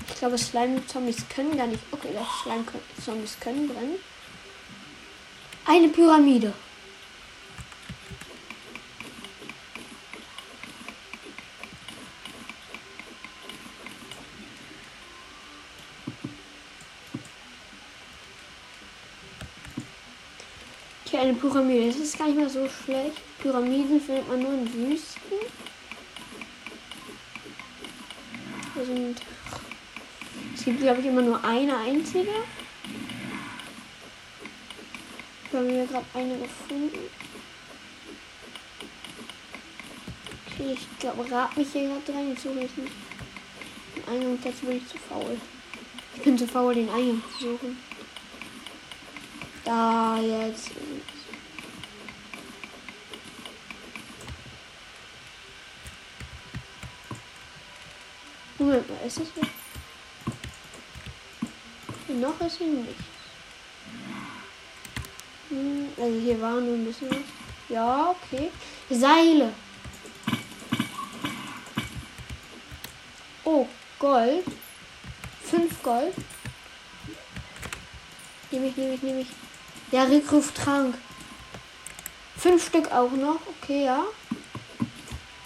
Ich 0.08 0.16
glaube, 0.16 0.36
Slime-Zombies 0.36 1.28
können 1.28 1.56
gar 1.56 1.66
nicht. 1.66 1.82
Okay, 1.90 2.08
doch, 2.14 2.42
Slime-Zombies 2.42 3.38
können 3.40 3.68
brennen. 3.68 3.96
Eine 5.66 5.88
Pyramide. 5.88 6.52
Okay, 21.06 21.18
eine 21.18 21.34
Pyramide. 21.34 21.88
Das 21.88 21.96
ist 21.96 22.18
gar 22.18 22.26
nicht 22.26 22.36
mehr 22.36 22.50
so 22.50 22.68
schlecht. 22.68 23.22
Pyramiden 23.44 24.00
findet 24.00 24.26
man 24.26 24.40
nur 24.40 24.54
in 24.54 24.72
Wüsten. 24.72 25.20
Sind. 28.74 29.20
Es 30.54 30.64
gibt, 30.64 30.80
glaube 30.80 31.00
ich, 31.00 31.06
immer 31.06 31.20
nur 31.20 31.44
eine 31.44 31.76
einzige. 31.76 32.32
Wir 35.50 35.60
haben 35.60 35.68
hier 35.68 35.86
gerade 35.86 36.06
eine 36.14 36.38
gefunden. 36.38 36.98
Okay, 40.46 40.72
ich 40.72 40.98
glaube, 40.98 41.30
rat 41.30 41.54
mich 41.54 41.68
hier 41.70 41.82
gerade 41.82 42.14
rein. 42.14 42.30
Jetzt 42.30 42.44
suche 42.44 42.60
ich 42.60 42.76
nicht. 42.78 42.92
Den 43.94 44.08
Eingang, 44.08 44.38
dazu 44.42 44.64
bin 44.64 44.78
ich 44.78 44.88
zu 44.88 44.96
faul. 44.96 45.38
Ich 46.16 46.22
bin 46.22 46.38
zu 46.38 46.48
faul, 46.48 46.74
den 46.74 46.88
Eingang 46.88 47.22
zu 47.38 47.50
suchen. 47.50 47.78
Da 49.66 50.18
jetzt. 50.18 50.70
Moment 58.74 58.90
mal, 58.90 59.06
ist 59.06 59.20
es 59.20 59.28
noch? 59.36 59.48
Noch 62.16 62.40
ist 62.46 62.58
hier 62.58 62.66
nichts. 62.66 63.04
Hm, 65.48 65.88
also 65.96 66.20
hier 66.20 66.40
war 66.40 66.60
nur 66.60 66.74
ein 66.74 66.84
bisschen 66.84 67.10
was. 67.10 67.18
Ja, 67.68 68.10
okay. 68.10 68.50
Seile. 68.90 69.52
Oh, 73.44 73.68
Gold. 74.00 74.44
Fünf 75.44 75.82
Gold. 75.82 76.14
Nehme 78.50 78.66
ich, 78.66 78.76
nehme 78.76 78.94
ich, 78.94 79.02
nehme 79.02 79.20
ich. 79.20 79.28
Ja, 79.92 80.04
Rückruftrank. 80.04 80.96
Fünf 82.36 82.66
Stück 82.66 82.90
auch 82.90 83.12
noch. 83.12 83.40
Okay, 83.62 83.84
ja. 83.84 84.04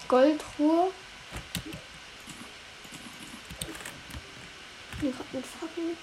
Goldruhe. 0.07 0.91
Gerade 5.31 5.37
mit 5.37 5.47
Fackeln. 5.47 5.97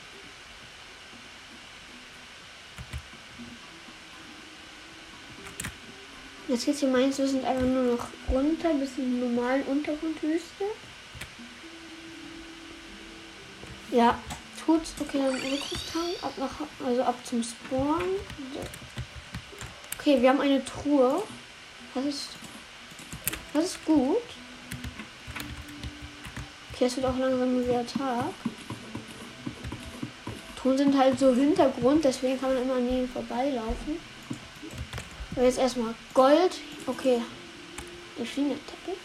Jetzt 6.48 6.66
geht's 6.66 6.80
hier 6.80 6.90
meins, 6.90 7.18
wir 7.18 7.28
sind 7.28 7.44
einfach 7.44 7.64
nur 7.64 7.96
noch 7.96 8.08
runter 8.30 8.74
bis 8.76 8.98
in 8.98 9.16
die 9.16 9.28
normalen 9.28 9.64
Untergrundwüste. 9.64 10.66
Ja, 13.92 14.20
tut's. 14.64 14.94
Okay, 15.00 15.20
dann 15.20 15.36
Rückruftank. 15.36 16.22
Ab 16.22 16.34
nach, 16.38 16.86
also 16.86 17.04
ab 17.04 17.16
zum 17.24 17.42
Spawn. 17.44 18.04
Okay, 19.98 20.22
wir 20.22 20.30
haben 20.30 20.42
eine 20.42 20.64
Truhe. 20.64 21.24
Das 21.96 22.06
ist. 22.06 22.30
Das 23.54 23.66
ist 23.66 23.86
gut. 23.86 24.18
Okay, 26.74 26.86
es 26.86 26.96
wird 26.98 27.06
auch 27.06 27.18
langsam 27.18 27.64
wieder 27.64 27.88
Tag 27.88 28.34
und 30.66 30.78
sind 30.78 30.98
halt 30.98 31.20
so 31.20 31.34
Hintergrund, 31.34 32.04
deswegen 32.04 32.40
kann 32.40 32.54
man 32.54 32.64
immer 32.64 32.76
an 32.76 32.90
ihnen 32.90 33.08
vorbeilaufen. 33.08 34.00
Aber 35.36 35.46
jetzt 35.46 35.60
erstmal 35.60 35.94
Gold. 36.14 36.58
Okay. 36.88 37.22
Der 38.18 38.26
Maschinentacke. 38.26 38.98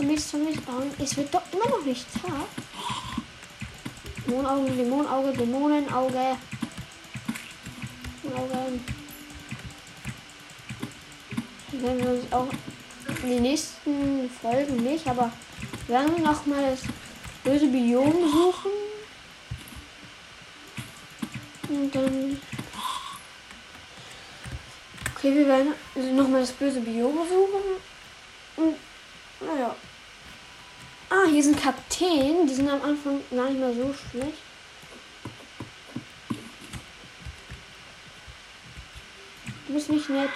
Zombies, 0.00 0.30
Zombies. 0.30 0.56
Oh, 0.66 1.02
es 1.02 1.14
wird 1.14 1.34
doch 1.34 1.42
immer 1.52 1.68
noch 1.68 1.84
nicht 1.84 2.06
Tag. 2.14 2.32
Dämonenauge, 4.26 4.70
Dämonenauge, 4.70 5.32
Dämonenauge. 5.36 6.36
Auge. 8.34 8.80
Wenn 11.72 11.98
wir 11.98 12.10
uns 12.12 12.32
auch 12.32 12.48
in 13.24 13.28
den 13.28 13.42
nächsten 13.42 14.30
Folgen 14.40 14.76
nicht, 14.76 15.06
aber 15.06 15.30
wir 15.86 15.96
werden 15.96 16.22
noch 16.22 16.46
mal 16.46 16.62
das 16.70 16.80
böse 17.44 17.66
Biom 17.66 18.30
suchen. 18.30 18.70
Und 21.68 21.94
dann. 21.94 22.40
Okay, 25.14 25.34
wir 25.34 25.46
werden 25.46 25.74
mal 26.32 26.40
das 26.40 26.52
böse 26.52 26.80
Biom 26.80 27.18
suchen. 27.28 27.62
Und 28.56 28.76
naja. 29.46 29.76
Hier 31.40 31.54
sind 31.54 31.62
Kaptäne. 31.62 32.44
Die 32.46 32.52
sind 32.52 32.68
am 32.68 32.82
Anfang 32.82 33.22
gar 33.30 33.48
nicht 33.48 33.58
mehr 33.58 33.72
so 33.72 33.94
schlecht. 33.94 34.36
Du 39.66 39.72
bist 39.72 39.88
nicht 39.88 40.10
nett. 40.10 40.28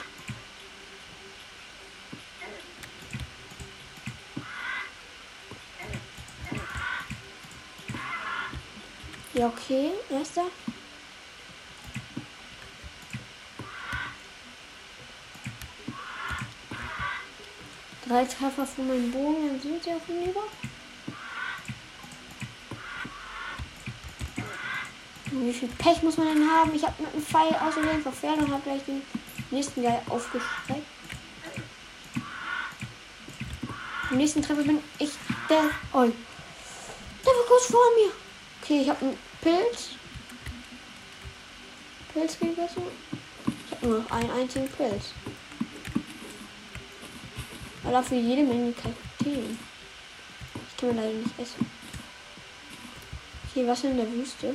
Ja, 9.35 9.49
okay. 9.49 9.91
Erster. 10.09 10.47
Drei 18.09 18.25
Treffer 18.25 18.65
von 18.65 18.89
meinem 18.89 19.11
Bogen, 19.11 19.49
dann 19.49 19.61
sind 19.61 19.85
sie 19.85 19.91
auch 19.91 20.07
hinüber. 20.07 20.45
Wie 25.41 25.53
viel 25.53 25.69
Pech 25.69 26.03
muss 26.03 26.17
man 26.17 26.29
denn 26.29 26.49
haben? 26.49 26.73
Ich 26.75 26.85
habe 26.85 27.03
mit 27.03 27.13
dem 27.13 27.23
Pfeil 27.23 27.55
außerdem 27.57 28.03
verfehlt 28.03 28.39
und 28.39 28.53
habe 28.53 28.63
gleich 28.63 28.85
den 28.85 29.03
nächsten 29.51 29.83
Geil 29.83 30.01
aufgeschreckt. 30.09 30.87
Im 34.11 34.17
nächsten 34.17 34.43
Treffer 34.43 34.63
bin 34.63 34.79
ich 35.01 35.11
der. 35.49 35.71
Oh. 35.93 36.03
Der 36.05 37.33
war 37.33 37.47
kurz 37.49 37.67
vor 37.67 37.81
mir. 37.97 38.13
Okay, 38.63 38.83
ich 38.83 38.89
habe 38.89 39.07
einen 39.07 39.19
Pilz. 39.41 39.89
Pilz 42.13 42.39
gegessen. 42.39 42.83
Ich 43.67 43.73
habe 43.73 43.87
nur 43.89 43.99
noch 43.99 44.11
einen 44.13 44.31
einzigen 44.31 44.69
Pilz. 44.69 45.07
Aber 47.83 47.93
dafür 47.93 48.19
jede 48.19 48.45
Menge 48.45 48.73
Kakteen. 48.73 49.59
Ich 50.69 50.77
kann 50.77 50.91
mir 50.91 51.03
leider 51.03 51.15
nicht 51.15 51.39
essen. 51.41 51.67
Hier 53.53 53.67
was 53.67 53.83
in 53.83 53.97
der 53.97 54.11
Wüste. 54.13 54.55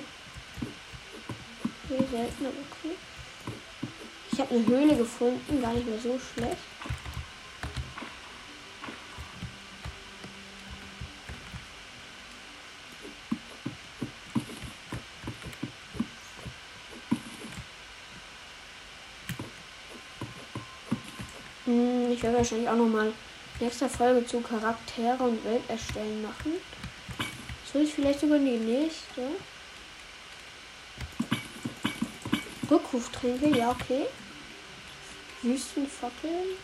Okay, 2.00 2.08
selten, 2.12 2.46
aber 2.46 2.56
okay. 2.72 2.96
Ich 4.32 4.40
habe 4.40 4.56
eine 4.56 4.66
Höhle 4.66 4.96
gefunden, 4.96 5.62
gar 5.62 5.74
nicht 5.74 5.86
mehr 5.86 6.00
so 6.00 6.18
schlecht. 6.18 6.58
Hm, 21.66 22.12
Ich 22.12 22.24
werde 22.24 22.38
wahrscheinlich 22.38 22.70
auch 22.70 22.76
nochmal 22.76 23.12
nächste 23.60 23.90
Folge 23.90 24.26
zu 24.26 24.40
Charaktere 24.40 25.22
und 25.22 25.44
Welt 25.44 25.64
erstellen 25.68 26.22
machen. 26.22 26.54
Soll 27.72 27.82
ich 27.82 27.94
vielleicht 27.94 28.22
sogar 28.22 28.40
die 28.40 28.58
nächste? 28.58 29.22
Rückruftränke, 32.70 33.58
ja, 33.58 33.72
okay. 33.72 34.06
Wüstenfackeln. 35.42 36.58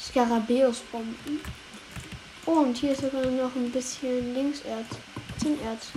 Skarabäusbomben. 0.00 1.40
Oh, 2.46 2.60
und 2.60 2.76
hier 2.76 2.92
ist 2.92 3.02
sogar 3.02 3.26
noch 3.26 3.54
ein 3.56 3.70
bisschen 3.70 4.34
Linkserz. 4.34 4.86
Zinnerz. 5.38 5.88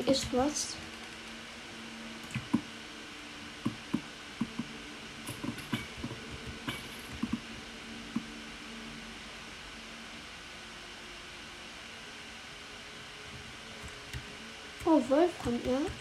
Okay, 0.00 0.12
ist 0.12 0.26
was. 0.32 0.76
Oh, 14.84 15.00
Wolframerz. 15.08 15.99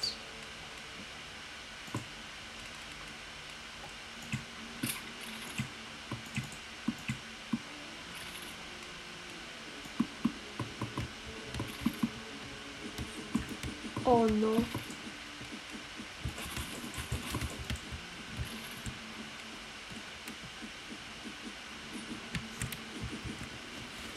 Oh 14.21 14.25
no. 14.25 14.61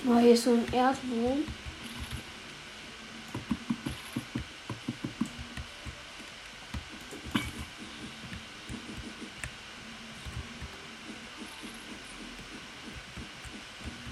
Oh, 0.08 0.18
hier 0.18 0.32
ist 0.32 0.42
so 0.42 0.54
ein 0.54 0.64
Erdwurm. 0.72 1.44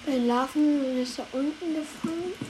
Larven 0.07 1.03
ist 1.03 1.19
da 1.19 1.27
unten 1.33 1.75
gefangen. 1.75 2.50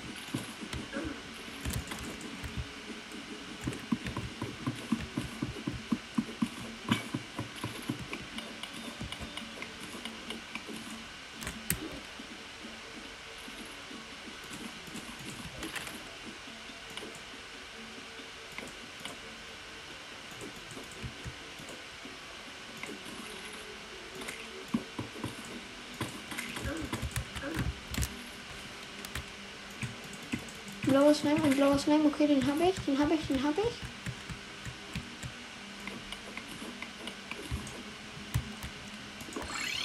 Blaues 31.00 31.20
Slime, 31.20 31.42
ein 31.42 31.56
blaues 31.56 31.82
Slime. 31.84 32.04
Okay, 32.04 32.26
den 32.26 32.46
habe 32.46 32.62
ich, 32.62 32.74
den 32.84 32.98
habe 32.98 33.14
ich, 33.14 33.26
den 33.26 33.42
habe 33.42 33.62
ich. 33.62 33.74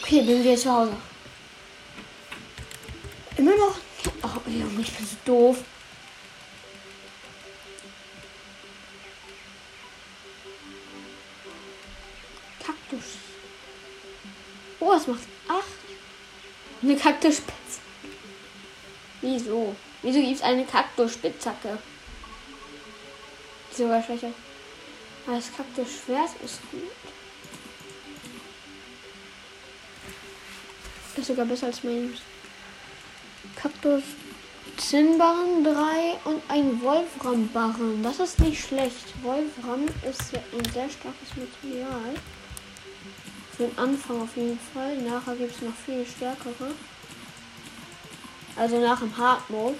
Okay, 0.03 0.21
bin 0.23 0.43
wieder 0.43 0.57
zu 0.57 0.69
Hause. 0.69 0.97
Immer 3.37 3.55
noch 3.55 3.77
Oh, 4.23 4.49
Junge, 4.49 4.81
ich 4.81 4.91
bin 4.91 5.07
so 5.07 5.15
doof. 5.23 5.63
Kaktus. 12.61 13.05
Oh, 14.81 14.91
es 14.91 15.07
macht 15.07 15.21
acht. 15.47 15.63
Eine 16.81 16.97
Kaktusspitze. 16.97 17.79
Wieso? 19.21 19.77
Wieso 20.05 20.19
gibt 20.19 20.35
es 20.35 20.43
eine 20.43 20.63
Kaktusspitzhacke? 20.65 21.79
Sogar 23.75 24.03
schwächer. 24.03 24.29
Aber 25.25 25.37
das 25.37 25.51
Kaktusschwert 25.51 26.29
ist 26.43 26.59
gut. 26.69 26.91
Ist 31.17 31.25
sogar 31.25 31.45
besser 31.45 31.65
als 31.65 31.83
mein 31.83 32.15
Kaktus 33.55 34.03
Zinnbarren 34.77 35.63
3 35.63 35.73
und 36.25 36.43
ein 36.49 36.79
Wolframbarren. 36.83 38.03
Das 38.03 38.19
ist 38.19 38.39
nicht 38.41 38.63
schlecht. 38.63 39.11
Wolfram 39.23 39.87
ist 40.07 40.35
ein 40.35 40.71
sehr 40.71 40.87
starkes 40.87 41.29
Material. 41.35 42.13
Für 43.57 43.63
den 43.63 43.77
Anfang 43.79 44.21
auf 44.21 44.37
jeden 44.37 44.59
Fall. 44.71 44.97
Nachher 44.97 45.35
gibt 45.35 45.55
es 45.55 45.63
noch 45.63 45.73
viel 45.73 46.05
stärkere. 46.05 46.75
Also 48.55 48.79
nach 48.79 48.99
dem 48.99 49.17
Hard 49.17 49.49
Mode. 49.49 49.75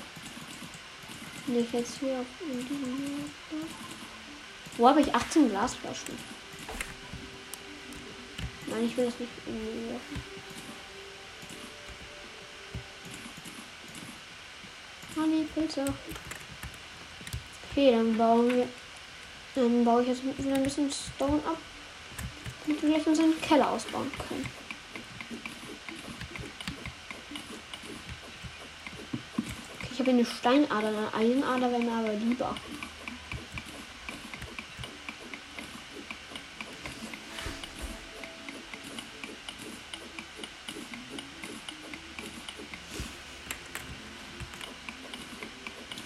Nicht 1.47 1.73
jetzt 1.73 1.99
hier 1.99 2.19
auf 2.19 2.25
Wo 4.77 4.89
habe 4.89 5.01
ich 5.01 5.13
18 5.13 5.49
Glasflaschen? 5.49 6.17
Nein, 8.67 8.86
ich 8.86 8.97
will 8.97 9.05
das 9.05 9.19
nicht 9.19 9.31
irgendwie 9.45 9.91
werfen. 9.91 10.23
Honey, 15.15 15.47
Pilze. 15.53 15.86
Okay, 17.71 17.91
dann 17.91 18.17
bauen 18.17 18.49
wir. 18.49 18.67
Dann 19.53 19.86
baue 19.86 20.01
ich 20.01 20.10
jetzt 20.10 20.23
wieder 20.23 20.55
ein 20.55 20.63
bisschen 20.63 20.91
Stone 20.91 21.41
ab. 21.45 21.58
Damit 22.65 22.81
wir 22.81 22.89
gleich 22.89 23.08
unseren 23.08 23.39
Keller 23.39 23.69
ausbauen 23.69 24.12
können. 24.27 24.64
Habe 30.06 30.18
eine 30.18 30.26
Steinader, 30.28 30.89
eine 30.89 31.13
Eisenader 31.15 31.72
wäre 31.72 31.82
mir 31.82 31.91
aber 31.94 32.13
lieber. 32.13 32.56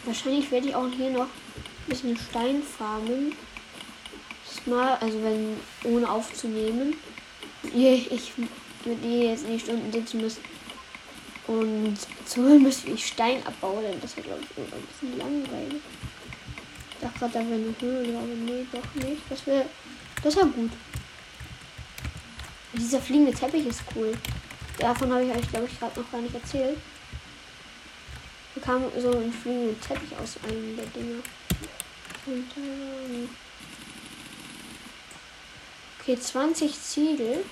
Wahrscheinlich 0.05 0.49
werde 0.49 0.69
ich 0.69 0.75
auch 0.75 0.87
hier 0.95 1.09
noch 1.09 1.23
ein 1.23 1.29
bisschen 1.89 2.17
Stein 2.17 2.63
farmen. 2.63 3.35
Mal, 4.65 4.97
also 5.01 5.21
wenn 5.21 5.57
ohne 5.83 6.09
aufzunehmen. 6.09 6.95
Ich, 7.63 8.09
ich 8.09 8.31
ihr 8.85 9.31
jetzt 9.31 9.43
in 9.43 9.51
die 9.51 9.59
Stunden 9.59 9.91
sitzen 9.91 10.21
müssen. 10.21 10.58
Und 11.49 11.97
zumal 12.25 12.59
müsste 12.59 12.91
ich 12.91 13.07
Stein 13.07 13.45
abbauen, 13.45 13.83
denn 13.83 13.99
das 14.01 14.15
wird 14.15 14.27
glaube 14.27 14.41
ich 14.41 14.57
ein 14.57 14.87
bisschen 14.87 15.17
langweilig. 15.17 15.81
Ich 16.91 16.99
dachte 17.01 17.19
gerade, 17.19 17.33
da 17.33 17.39
wäre 17.39 17.53
eine 17.53 17.75
Höhle, 17.79 18.17
aber 18.17 18.27
nee, 18.27 18.65
doch 18.71 19.03
nicht. 19.03 19.21
Das 19.29 19.45
wäre. 19.47 19.65
Das 20.23 20.35
war 20.35 20.45
gut. 20.45 20.71
Dieser 22.73 23.01
fliegende 23.01 23.33
Teppich 23.33 23.65
ist 23.65 23.81
cool. 23.95 24.13
Davon 24.77 25.11
habe 25.11 25.25
ich 25.25 25.31
euch, 25.31 25.49
glaube 25.49 25.67
ich, 25.69 25.79
gerade 25.79 25.99
noch 25.99 26.11
gar 26.11 26.21
nicht 26.21 26.35
erzählt 26.35 26.77
bekam 28.59 28.83
so 28.97 29.11
ein 29.11 29.31
fliegenden 29.31 29.79
Teppich 29.79 30.15
aus 30.17 30.37
einem 30.43 30.75
der 30.75 30.85
Dinge. 30.87 31.21
Und, 32.25 32.45
ähm, 32.57 33.29
okay, 35.99 36.19
20 36.19 36.81
Ziegel. 36.81 37.45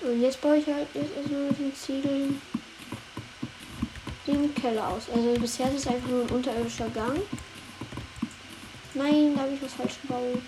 Und 0.00 0.22
jetzt 0.22 0.27
baue 0.40 0.56
ich 0.56 0.66
halt 0.66 0.88
jetzt 0.94 1.16
erstmal 1.16 1.42
mit 1.42 1.58
den 1.58 1.74
Ziegeln 1.74 2.40
den 4.26 4.54
Keller 4.54 4.88
aus. 4.88 5.08
Also 5.14 5.34
bisher 5.40 5.68
ist 5.68 5.80
es 5.80 5.86
einfach 5.86 6.08
nur 6.08 6.22
ein 6.22 6.30
unterirdischer 6.30 6.88
Gang. 6.90 7.20
Nein, 8.94 9.34
da 9.34 9.42
habe 9.42 9.54
ich 9.54 9.62
was 9.62 9.74
falsch 9.74 10.00
gebaut. 10.02 10.42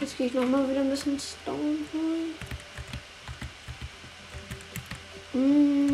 Jetzt 0.00 0.16
gehe 0.16 0.26
ich 0.26 0.34
noch 0.34 0.46
mal 0.46 0.68
wieder 0.70 0.80
ein 0.80 0.90
bisschen 0.90 1.18
Stone 1.18 1.78
holen. 1.92 2.34
Mmh. 5.32 5.87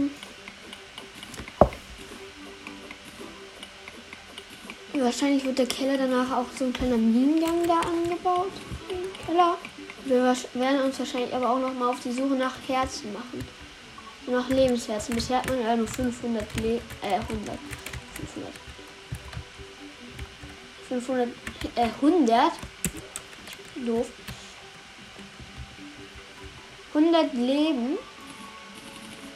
Wahrscheinlich 4.97 5.45
wird 5.45 5.59
der 5.59 5.67
Keller 5.67 5.99
danach 5.99 6.31
auch 6.31 6.47
so 6.57 6.67
ein 6.67 6.73
kleiner 6.73 6.97
Minengang 6.97 7.67
da 7.67 7.81
angebaut. 7.81 8.53
Keller. 9.27 9.59
Wir 10.05 10.37
werden 10.55 10.83
uns 10.83 10.99
wahrscheinlich 10.99 11.35
aber 11.35 11.51
auch 11.51 11.59
noch 11.59 11.75
mal 11.75 11.89
auf 11.89 12.01
die 12.01 12.13
Suche 12.13 12.35
nach 12.35 12.55
Herzen 12.69 13.13
machen. 13.13 13.45
nach 14.27 14.49
Lebensherzen. 14.49 15.15
Bisher 15.15 15.39
hat 15.39 15.49
man 15.49 15.61
ja 15.61 15.77
nur 15.77 15.89
500 15.89 16.47
Le 16.61 16.81
äh 17.03 17.15
100 17.15 17.59
500 18.15 18.53
500 20.89 21.29
äh 21.75 21.89
100 22.01 22.53
doof 23.87 24.07
100 26.95 27.35
Leben 27.35 27.99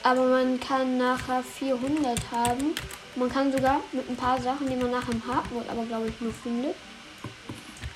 aber 0.03 0.27
man 0.29 0.61
kann 0.61 0.97
nachher 0.97 1.42
400 1.42 2.31
haben 2.31 2.75
man 3.18 3.28
kann 3.28 3.52
sogar 3.52 3.81
mit 3.92 4.09
ein 4.09 4.16
paar 4.16 4.40
Sachen, 4.40 4.68
die 4.68 4.76
man 4.76 4.90
nach 4.90 5.04
dem 5.04 5.24
Hardmode 5.26 5.68
aber 5.70 5.85
glaube 5.85 6.09
ich 6.09 6.20
nur 6.20 6.33
findet, 6.33 6.76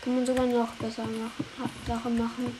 kann 0.03 0.17
man 0.17 0.27
sogar 0.27 0.47
noch 0.47 0.73
besser 0.75 1.05
machen, 1.05 1.45
Sachen 1.87 2.19
machen. 2.19 2.59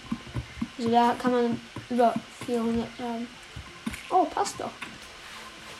Also 0.79 0.91
da 0.91 1.15
kann 1.19 1.33
man 1.33 1.61
über 1.91 2.15
400 2.47 2.87
haben. 2.99 3.27
Oh, 4.11 4.25
passt 4.25 4.61
doch. 4.61 4.71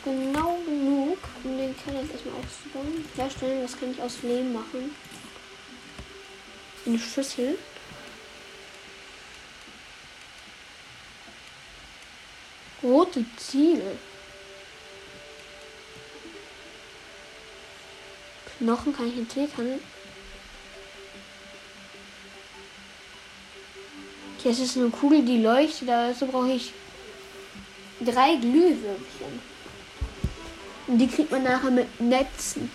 Genau 0.03 0.59
genug, 0.65 1.17
um 1.43 1.57
den 1.57 1.75
Keller 1.77 2.01
jetzt 2.01 2.13
erstmal 2.13 2.35
aufzubauen. 2.35 3.05
Herstellen, 3.15 3.61
das 3.61 3.79
kann 3.79 3.91
ich 3.91 4.01
aus 4.01 4.21
Lehm 4.21 4.51
machen. 4.51 4.93
Eine 6.85 6.99
Schüssel. 6.99 7.57
Rote 12.81 13.25
Ziele. 13.37 13.97
Knochen 18.63 18.95
kann 18.95 19.07
ich 19.07 19.17
entwickeln. 19.17 19.79
Okay, 24.39 24.49
es 24.49 24.59
ist 24.59 24.77
eine 24.77 24.89
Kugel, 24.89 25.23
die 25.23 25.41
leuchtet, 25.41 25.89
also 25.89 26.27
brauche 26.27 26.51
ich 26.51 26.71
drei 27.99 28.35
Glühwürmchen. 28.35 29.53
Und 30.87 30.97
die 30.97 31.07
kriegt 31.07 31.31
man 31.31 31.43
nachher 31.43 31.71
mit 31.71 31.99
Netzen. 31.99 32.71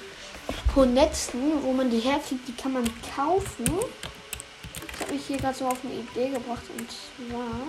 Pro 0.72 0.84
Netzen, 0.84 1.40
wo 1.62 1.72
man 1.72 1.90
die 1.90 2.00
herkriegt, 2.00 2.46
die 2.46 2.54
kann 2.54 2.74
man 2.74 2.84
kaufen. 3.14 3.64
Das 3.64 5.06
habe 5.06 5.14
ich 5.14 5.26
hier 5.26 5.38
gerade 5.38 5.56
so 5.56 5.66
auf 5.66 5.78
eine 5.84 5.94
Idee 5.94 6.34
gebracht 6.34 6.64
und 6.76 6.90
zwar. 6.90 7.66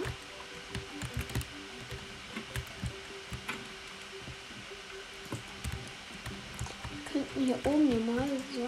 Hier 7.50 7.66
oben 7.66 7.88
hier 7.88 8.00
mal 8.02 8.28
so. 8.54 8.68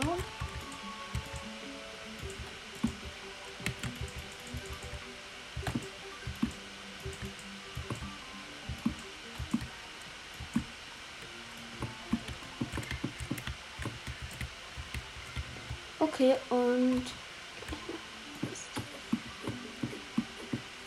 Okay, 15.99 16.35
und 16.49 17.03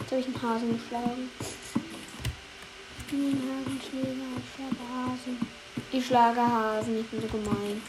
jetzt 0.01 0.11
habe 0.11 0.21
ich 0.21 0.27
einen 0.27 0.43
Hasen 0.43 0.79
geschlagen. 0.81 1.31
Den 3.13 3.41
Hasenschläger, 3.41 4.09
ich 4.37 4.55
schlage 4.57 4.83
Hasen. 4.93 5.64
Ich 5.93 6.07
schlage 6.07 6.41
Hasen, 6.41 7.01
ich 7.01 7.07
bin 7.07 7.21
so 7.21 7.27
gemein. 7.29 7.83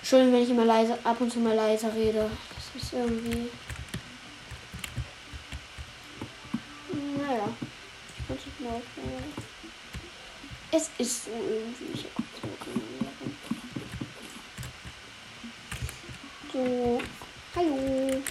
Entschuldigung, 0.00 0.34
wenn 0.34 0.42
ich 0.42 0.50
immer 0.50 0.64
leise, 0.64 0.98
ab 1.04 1.20
und 1.20 1.32
zu 1.32 1.38
mal 1.38 1.54
leise 1.54 1.92
rede. 1.94 2.30
Das 2.54 2.82
ist 2.82 2.92
irgendwie. 2.92 3.48
Naja. 7.16 7.48
Ich 8.28 8.66
es 10.70 10.90
ist 10.98 11.24
so 11.26 11.30
irgendwie. 11.30 11.92
Ich 11.94 12.06
so. 16.52 17.00
Hallo. 17.54 18.22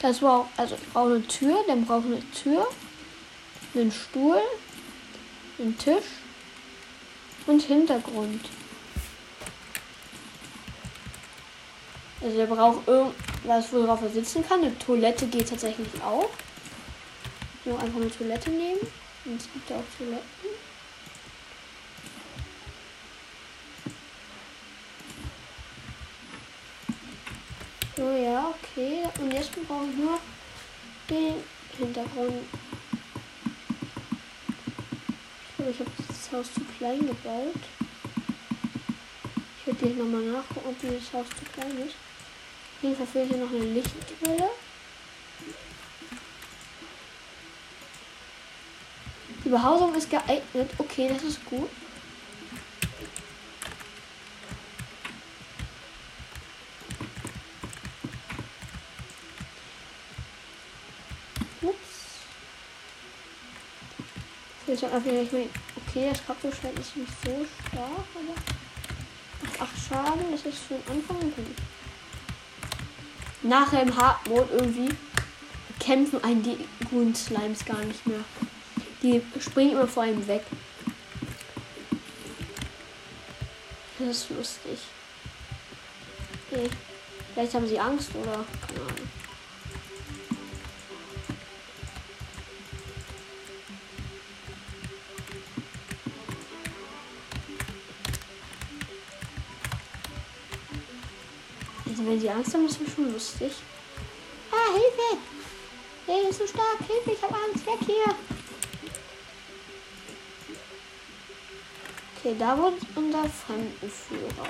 Das 0.00 0.20
war 0.20 0.48
also 0.56 0.74
ich 0.74 0.92
brauche 0.92 1.10
eine 1.10 1.26
Tür, 1.26 1.56
dann 1.66 1.86
brauche 1.86 2.06
eine 2.06 2.30
Tür, 2.32 2.66
einen 3.74 3.92
Stuhl, 3.92 4.40
einen 5.58 5.76
Tisch 5.78 6.04
und 7.46 7.62
Hintergrund. 7.62 8.40
Also 12.20 12.38
er 12.38 12.46
braucht 12.46 12.86
irgendwas, 12.86 13.72
worauf 13.72 14.02
er 14.02 14.10
sitzen 14.10 14.46
kann. 14.46 14.60
Eine 14.60 14.78
Toilette 14.78 15.26
geht 15.26 15.48
tatsächlich 15.48 15.88
auch. 16.02 16.30
Nur 17.64 17.80
einfach 17.80 18.00
eine 18.00 18.10
Toilette 18.10 18.50
nehmen. 18.50 18.80
Und 19.24 19.40
es 19.40 19.52
gibt 19.52 19.70
ja 19.70 19.76
auch 19.76 19.98
Toiletten. 19.98 20.22
So, 27.96 28.10
ja, 28.10 28.50
okay. 28.50 29.02
Und 29.20 29.32
jetzt 29.32 29.52
brauche 29.66 29.86
ich 29.86 29.96
nur 29.96 30.18
den 31.10 31.34
Hintergrund. 31.78 32.44
Ich 35.72 35.80
habe 35.80 35.90
das 36.06 36.30
Haus 36.32 36.52
zu 36.52 36.60
klein 36.76 36.98
gebaut. 36.98 37.54
Ich 39.58 39.66
werde 39.66 39.78
gleich 39.78 39.96
nochmal 39.96 40.20
nachgucken, 40.20 40.68
ob 40.68 40.78
dieses 40.82 41.10
Haus 41.14 41.26
zu 41.30 41.46
klein 41.50 41.78
ist. 41.78 41.94
Auf 42.76 42.82
jeden 42.82 42.96
Fall 42.96 43.06
fehlt 43.06 43.28
hier 43.30 43.38
noch 43.38 43.50
eine 43.50 43.64
Lichtquelle. 43.64 44.50
Die 49.42 49.48
Behausung 49.48 49.94
ist 49.94 50.10
geeignet. 50.10 50.70
Okay, 50.76 51.08
das 51.08 51.22
ist 51.22 51.42
gut. 51.46 51.70
Jetzt 64.82 64.94
einfach 64.94 65.12
ich 65.12 65.32
mein, 65.32 65.48
okay, 65.76 66.08
das 66.10 66.26
Kaktusschwert 66.26 66.76
ist 66.76 66.96
nicht 66.96 67.12
so 67.24 67.46
stark, 67.68 68.04
aber 68.16 69.62
8 69.62 69.70
Schaden, 69.88 70.24
das 70.32 70.44
ist 70.44 70.58
für 70.58 70.74
den 70.74 70.90
Anfang. 70.90 71.32
Nachher 73.42 73.82
im 73.82 73.96
Hard 73.96 74.28
Mode 74.28 74.48
irgendwie 74.50 74.92
kämpfen 75.78 76.24
einen 76.24 76.42
die 76.42 76.66
guten 76.90 77.14
Slimes 77.14 77.64
gar 77.64 77.78
nicht 77.78 78.04
mehr. 78.08 78.24
Die 79.02 79.22
springen 79.38 79.72
immer 79.72 79.86
vor 79.86 80.02
einem 80.02 80.26
weg. 80.26 80.42
Das 84.00 84.08
ist 84.08 84.30
lustig. 84.30 84.80
Okay. 86.50 86.68
Vielleicht 87.34 87.54
haben 87.54 87.68
sie 87.68 87.78
Angst 87.78 88.10
oder 88.20 88.44
haben, 102.34 102.66
ist 102.66 102.80
das 102.80 102.94
schon 102.94 103.12
lustig. 103.12 103.52
Ah, 104.50 104.72
Hilfe! 104.72 105.22
Der 106.06 106.28
ist 106.28 106.38
so 106.38 106.46
stark. 106.46 106.78
Hilfe, 106.86 107.12
ich 107.12 107.22
habe 107.22 107.34
Angst. 107.34 107.66
Weg 107.66 107.78
hier. 107.86 108.14
Okay, 112.16 112.36
da 112.38 112.56
wurde 112.56 112.76
unser 112.94 113.24
Fremdenführer. 113.28 114.48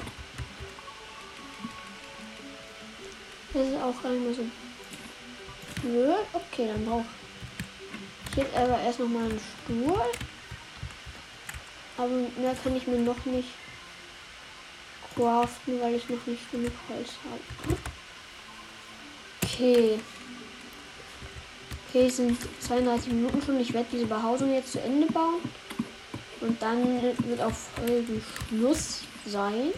Das 3.54 3.66
ist 3.66 3.76
auch 3.76 4.02
mehr 4.02 4.34
so 4.34 4.44
blöd. 5.82 6.26
Okay, 6.32 6.68
dann 6.68 6.84
brauche 6.86 7.04
ich 8.30 8.36
jetzt 8.36 8.56
aber 8.56 8.78
erst 8.80 9.00
noch 9.00 9.08
mal 9.08 9.24
einen 9.24 9.40
Stuhl. 9.40 10.02
Aber 11.98 12.08
mehr 12.08 12.56
kann 12.62 12.76
ich 12.76 12.86
mir 12.86 12.98
noch 12.98 13.24
nicht 13.26 13.50
craften, 15.14 15.80
weil 15.80 15.94
ich 15.94 16.08
noch 16.08 16.26
nicht 16.26 16.50
genug 16.50 16.72
Holz 16.88 17.10
habe. 17.24 17.71
Okay. 19.62 20.00
Okay, 21.88 22.06
es 22.08 22.16
sind 22.16 22.36
32 22.62 23.12
Minuten 23.12 23.40
schon. 23.40 23.60
Ich 23.60 23.72
werde 23.72 23.86
diese 23.92 24.06
Behausung 24.06 24.52
jetzt 24.52 24.72
zu 24.72 24.80
Ende 24.80 25.06
bauen. 25.06 25.40
Und 26.40 26.60
dann 26.60 27.00
wird 27.00 27.40
auch 27.40 27.52
Folgen 27.52 28.20
Schluss 28.48 29.02
sein. 29.24 29.68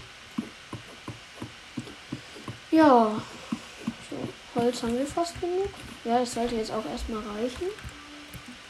Ja. 2.70 3.20
So, 4.09 4.59
Holz 4.59 4.83
haben 4.83 4.97
wir 4.97 5.07
fast 5.07 5.38
genug. 5.38 5.68
Ja, 6.07 6.20
das 6.20 6.33
sollte 6.33 6.55
jetzt 6.55 6.73
auch 6.73 6.87
erstmal 6.90 7.20
reichen. 7.37 7.66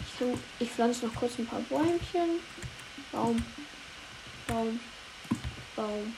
Ich, 0.04 0.18
kann, 0.18 0.34
ich 0.58 0.68
pflanze 0.68 1.06
noch 1.06 1.14
kurz 1.14 1.38
ein 1.38 1.46
paar 1.46 1.60
Bäumchen. 1.60 2.40
Baum. 3.12 3.44
Baum. 4.48 4.80
Baum. 5.76 6.14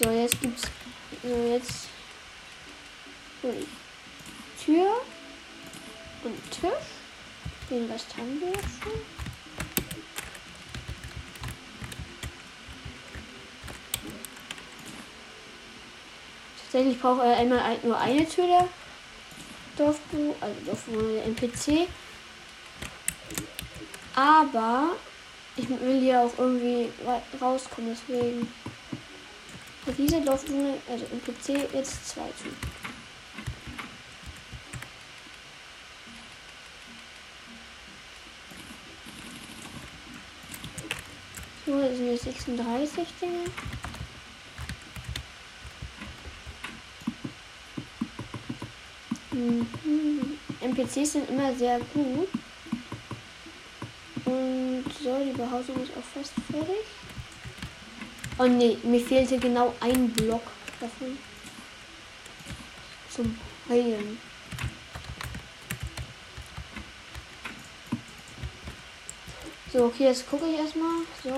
So, 0.00 0.10
jetzt 0.10 0.40
gibt's 0.40 0.62
so 1.24 1.28
jetzt 1.28 1.91
ui, 3.42 3.66
Tür 4.64 4.88
und 6.24 6.50
Tisch. 6.50 6.70
Den 7.70 7.90
Rest 7.90 8.16
haben 8.16 8.40
wir 8.40 8.52
schon. 8.52 9.00
Tatsächlich 16.62 17.00
braucht 17.00 17.22
er 17.22 17.36
einmal 17.36 17.78
nur 17.82 17.98
eine 17.98 18.28
Tür 18.28 18.46
der 18.46 18.68
Dorfbewohner, 19.76 20.34
also 20.40 20.60
Dorfbewohner 20.66 21.12
der 21.12 21.24
NPC. 21.26 21.88
Aber 24.14 24.90
ich 25.56 25.68
will 25.68 26.02
ja 26.02 26.24
auch 26.24 26.32
irgendwie 26.38 26.90
rauskommen, 27.40 27.96
deswegen. 27.96 28.52
Für 29.84 29.92
diese 29.92 30.20
Dorfdschungel, 30.20 30.74
also 30.88 31.04
im 31.10 31.20
PC, 31.20 31.74
jetzt 31.74 32.08
zwei 32.08 32.28
zu. 32.40 32.81
Das 41.64 41.96
sind 41.96 42.10
jetzt 42.10 42.24
36 42.24 43.08
Dinge. 43.20 43.44
Mhm. 49.30 50.38
NPCs 50.60 51.12
sind 51.12 51.30
immer 51.30 51.54
sehr 51.54 51.78
gut. 51.94 52.28
Und 54.24 54.84
so, 55.02 55.24
die 55.24 55.36
Behausung 55.36 55.82
ist 55.82 55.92
auch 55.96 56.02
fast 56.14 56.32
fertig. 56.50 56.84
Oh 58.38 58.46
ne, 58.46 58.76
mir 58.82 59.00
fehlte 59.00 59.38
genau 59.38 59.74
ein 59.80 60.10
Block 60.10 60.42
davon. 60.80 61.16
Zum 63.08 63.38
Heilen. 63.68 64.18
So, 69.72 69.86
okay, 69.86 70.04
jetzt 70.04 70.28
gucke 70.28 70.46
ich 70.46 70.58
erstmal. 70.58 71.02
So. 71.24 71.30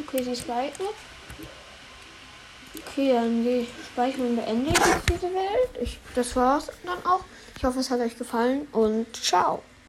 Okay, 0.00 0.22
sie 0.22 0.32
ist 0.32 0.46
geeignet. 0.46 0.94
Okay, 2.86 3.12
dann 3.14 3.42
die 3.42 3.66
Speicherung 3.92 4.36
beendet 4.36 4.78
diese 5.08 5.32
Welt. 5.34 5.70
Ich, 5.80 5.98
das 6.14 6.36
war's 6.36 6.70
dann 6.84 7.04
auch. 7.06 7.24
Ich 7.56 7.64
hoffe, 7.64 7.80
es 7.80 7.90
hat 7.90 8.00
euch 8.00 8.16
gefallen 8.18 8.68
und 8.72 9.16
ciao. 9.16 9.62